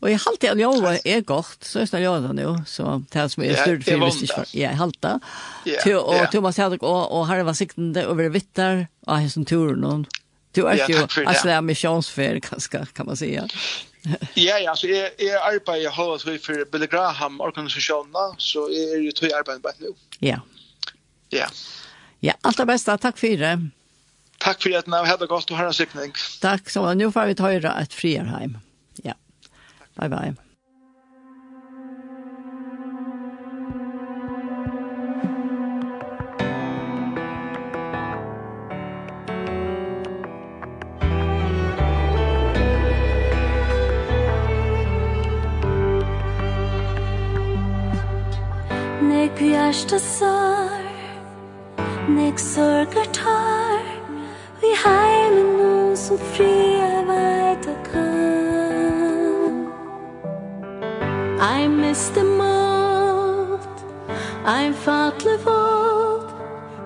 Och 0.00 0.10
jag 0.10 0.18
halt 0.18 0.42
jag 0.42 1.06
är 1.06 1.20
gott 1.20 1.64
så 1.64 1.78
är 1.78 1.88
det 1.90 2.00
jag 2.00 2.34
nu 2.34 2.62
så 2.66 3.04
det 3.10 3.28
som 3.28 3.42
är 3.42 3.54
stort 3.54 3.84
för 3.84 4.04
visst 4.04 4.54
ja 4.54 4.90
det. 5.00 5.20
Till 5.82 5.96
och 5.96 6.30
Thomas 6.32 6.56
hade 6.56 6.76
och 6.76 7.18
och 7.18 7.26
har 7.26 7.42
var 7.42 7.52
sikten 7.52 7.96
över 7.96 8.28
vittar 8.28 8.86
av 9.06 9.16
hans 9.16 9.34
turen 9.34 9.84
och 9.84 10.06
Du 10.56 10.62
er 10.62 10.66
är 10.66 10.88
ju 10.88 11.26
alltså 11.26 11.48
en 11.48 11.66
missionsfärd 11.66 12.42
kanske 12.42 12.86
kan 12.86 13.06
man 13.06 13.16
säga. 13.16 13.48
ja, 14.34 14.58
ja, 14.58 14.76
så 14.76 14.86
jeg, 14.86 15.10
jeg 15.18 15.36
arbeider 15.36 15.82
jag 15.82 15.90
har 15.90 16.18
så 16.18 16.38
för 16.38 16.64
Billy 16.72 16.86
Graham 16.86 17.40
organisasjonene, 17.40 18.34
så 18.38 18.68
jeg 18.70 18.92
är 18.94 19.02
ju 19.02 19.12
tre 19.12 19.32
arbeten 19.32 19.60
bara 19.60 19.72
nu. 19.78 19.92
Ja. 20.18 20.40
Ja. 21.28 21.46
Ja, 22.20 22.32
alt 22.40 22.56
det 22.56 22.66
beste, 22.66 22.96
takk 22.98 23.18
for 23.18 23.36
det. 23.36 23.70
Takk 24.38 24.62
for 24.62 24.70
det, 24.70 24.86
ni 24.86 24.96
har 24.96 25.18
det 25.18 25.26
godt, 25.26 25.50
och 25.50 25.56
ha 25.56 25.66
en 25.66 25.74
sikning. 25.74 26.12
Takk, 26.40 26.70
så 26.70 26.94
nå 26.94 27.10
får 27.12 27.26
vi 27.26 27.34
ta 27.34 27.52
er 27.52 27.68
ett 27.82 27.92
friarheim. 27.92 28.58
Ja. 29.04 29.14
Bye 29.94 30.08
bye. 30.08 30.45
bjørste 49.38 49.98
sår 50.00 50.84
Nek 52.08 52.38
sorgar 52.38 53.08
tar 53.12 53.84
Vi 54.60 54.70
heimer 54.84 55.46
nu 55.58 55.96
som 55.96 56.18
fri 56.32 56.52
jeg 56.80 57.04
veit 57.08 57.66
og 57.68 57.78
kan. 57.92 58.06
Miss 61.68 62.08
the 62.10 62.24
målt 62.24 63.76
Ein 64.46 64.74
fatle 64.74 65.38
volt 65.44 66.34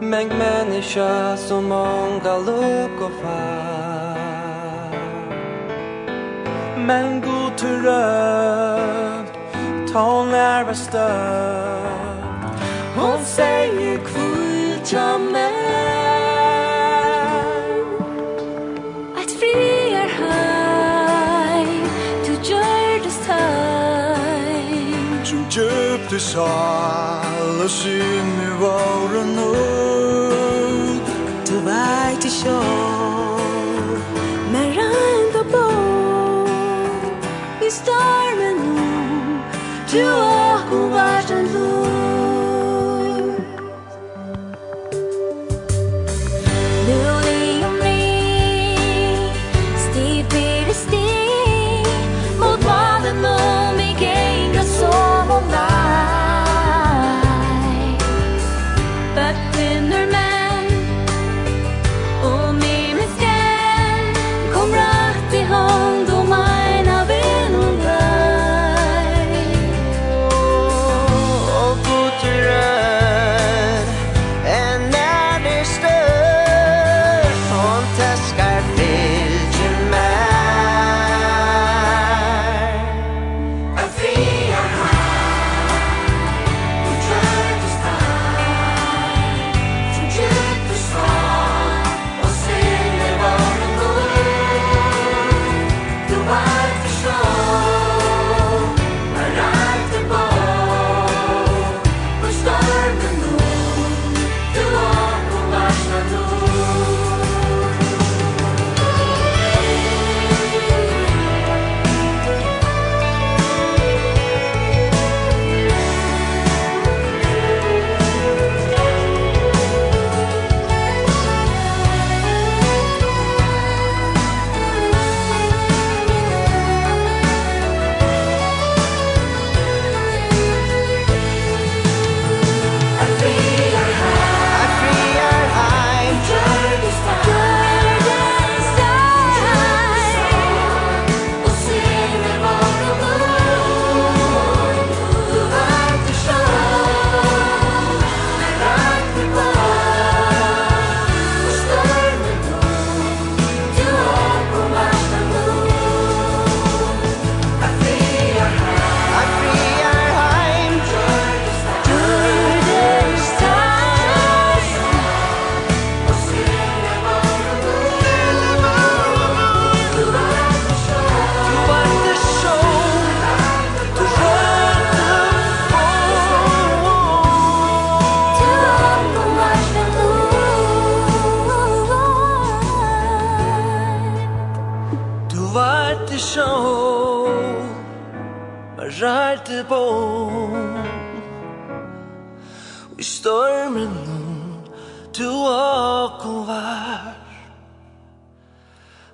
Mäng 0.01 0.29
människa 0.39 1.37
som 1.37 1.65
många 1.65 2.39
luk 2.39 3.01
og 3.01 3.11
far 3.23 4.91
Men 6.77 7.21
god 7.21 7.53
til 7.57 7.77
rød 7.87 9.27
Ta 9.93 9.99
hon 9.99 10.35
er 10.35 10.65
bestød 10.65 11.90
Hon 13.01 13.25
säger 13.25 13.99
kvita 13.99 15.19
mig. 15.19 15.71
Att 19.17 19.31
fri 19.31 19.93
er 19.93 20.11
haj 20.21 21.67
Du 22.27 22.33
gör 22.51 23.05
det 23.05 23.11
staj 23.11 24.95
Du 25.31 25.61
gör 25.61 25.99
det 26.11 26.21
sall 26.21 27.61
Och 27.65 27.71
synne 27.71 28.51
var 28.61 29.19
och 29.21 29.27
nåd 29.27 31.01
Du 31.47 31.55
vet 31.61 32.25
i 32.25 32.31
sjå 32.31 32.63
Men 34.53 34.67
rända 34.79 35.45
på 35.53 35.67
I 37.67 37.71
stormen. 37.71 38.57
Nu 38.77 39.41
Du 39.91 40.05
har 40.05 40.40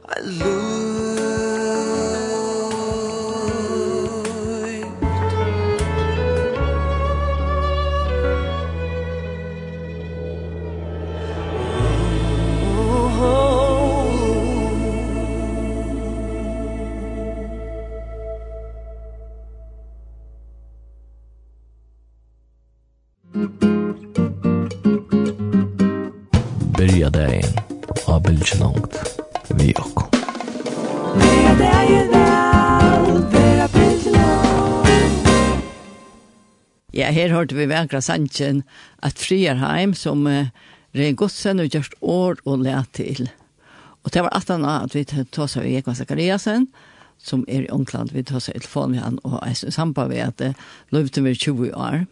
I 0.09 0.21
lose 0.21 0.66
her 37.17 37.33
hørte 37.33 37.57
vi 37.57 37.65
vekra 37.71 38.03
sannsjen 38.05 38.61
at 39.05 39.21
Frierheim 39.21 39.95
som 39.97 40.27
uh, 40.29 40.51
Rein 40.97 41.17
godsen 41.17 41.61
og 41.61 41.73
gjørst 41.73 41.97
år 42.01 42.39
og 42.49 42.63
læt 42.65 42.93
til. 42.97 43.27
Og 44.05 44.13
det 44.15 44.23
var 44.25 44.37
at 44.37 44.49
han 44.49 44.65
at 44.65 44.95
vi 44.95 45.05
tog 45.05 45.51
seg 45.51 45.67
i 45.69 45.75
Ekva 45.77 45.93
Zakariasen, 45.97 46.69
som 47.19 47.45
er 47.49 47.67
i 47.67 47.73
Ångland, 47.73 48.13
vi 48.13 48.23
tog 48.25 48.41
seg 48.41 48.57
i 48.57 48.63
telefonen 48.63 48.95
med 48.95 49.03
han, 49.03 49.19
og 49.25 49.41
jeg 49.45 49.57
synes 49.57 49.77
han 49.77 49.95
på 49.97 50.07
ved 50.09 50.23
at 50.25 50.39
det 50.39 50.53
løpte 50.93 51.25
vi 51.25 51.35
20 51.35 51.75
år. 51.75 52.07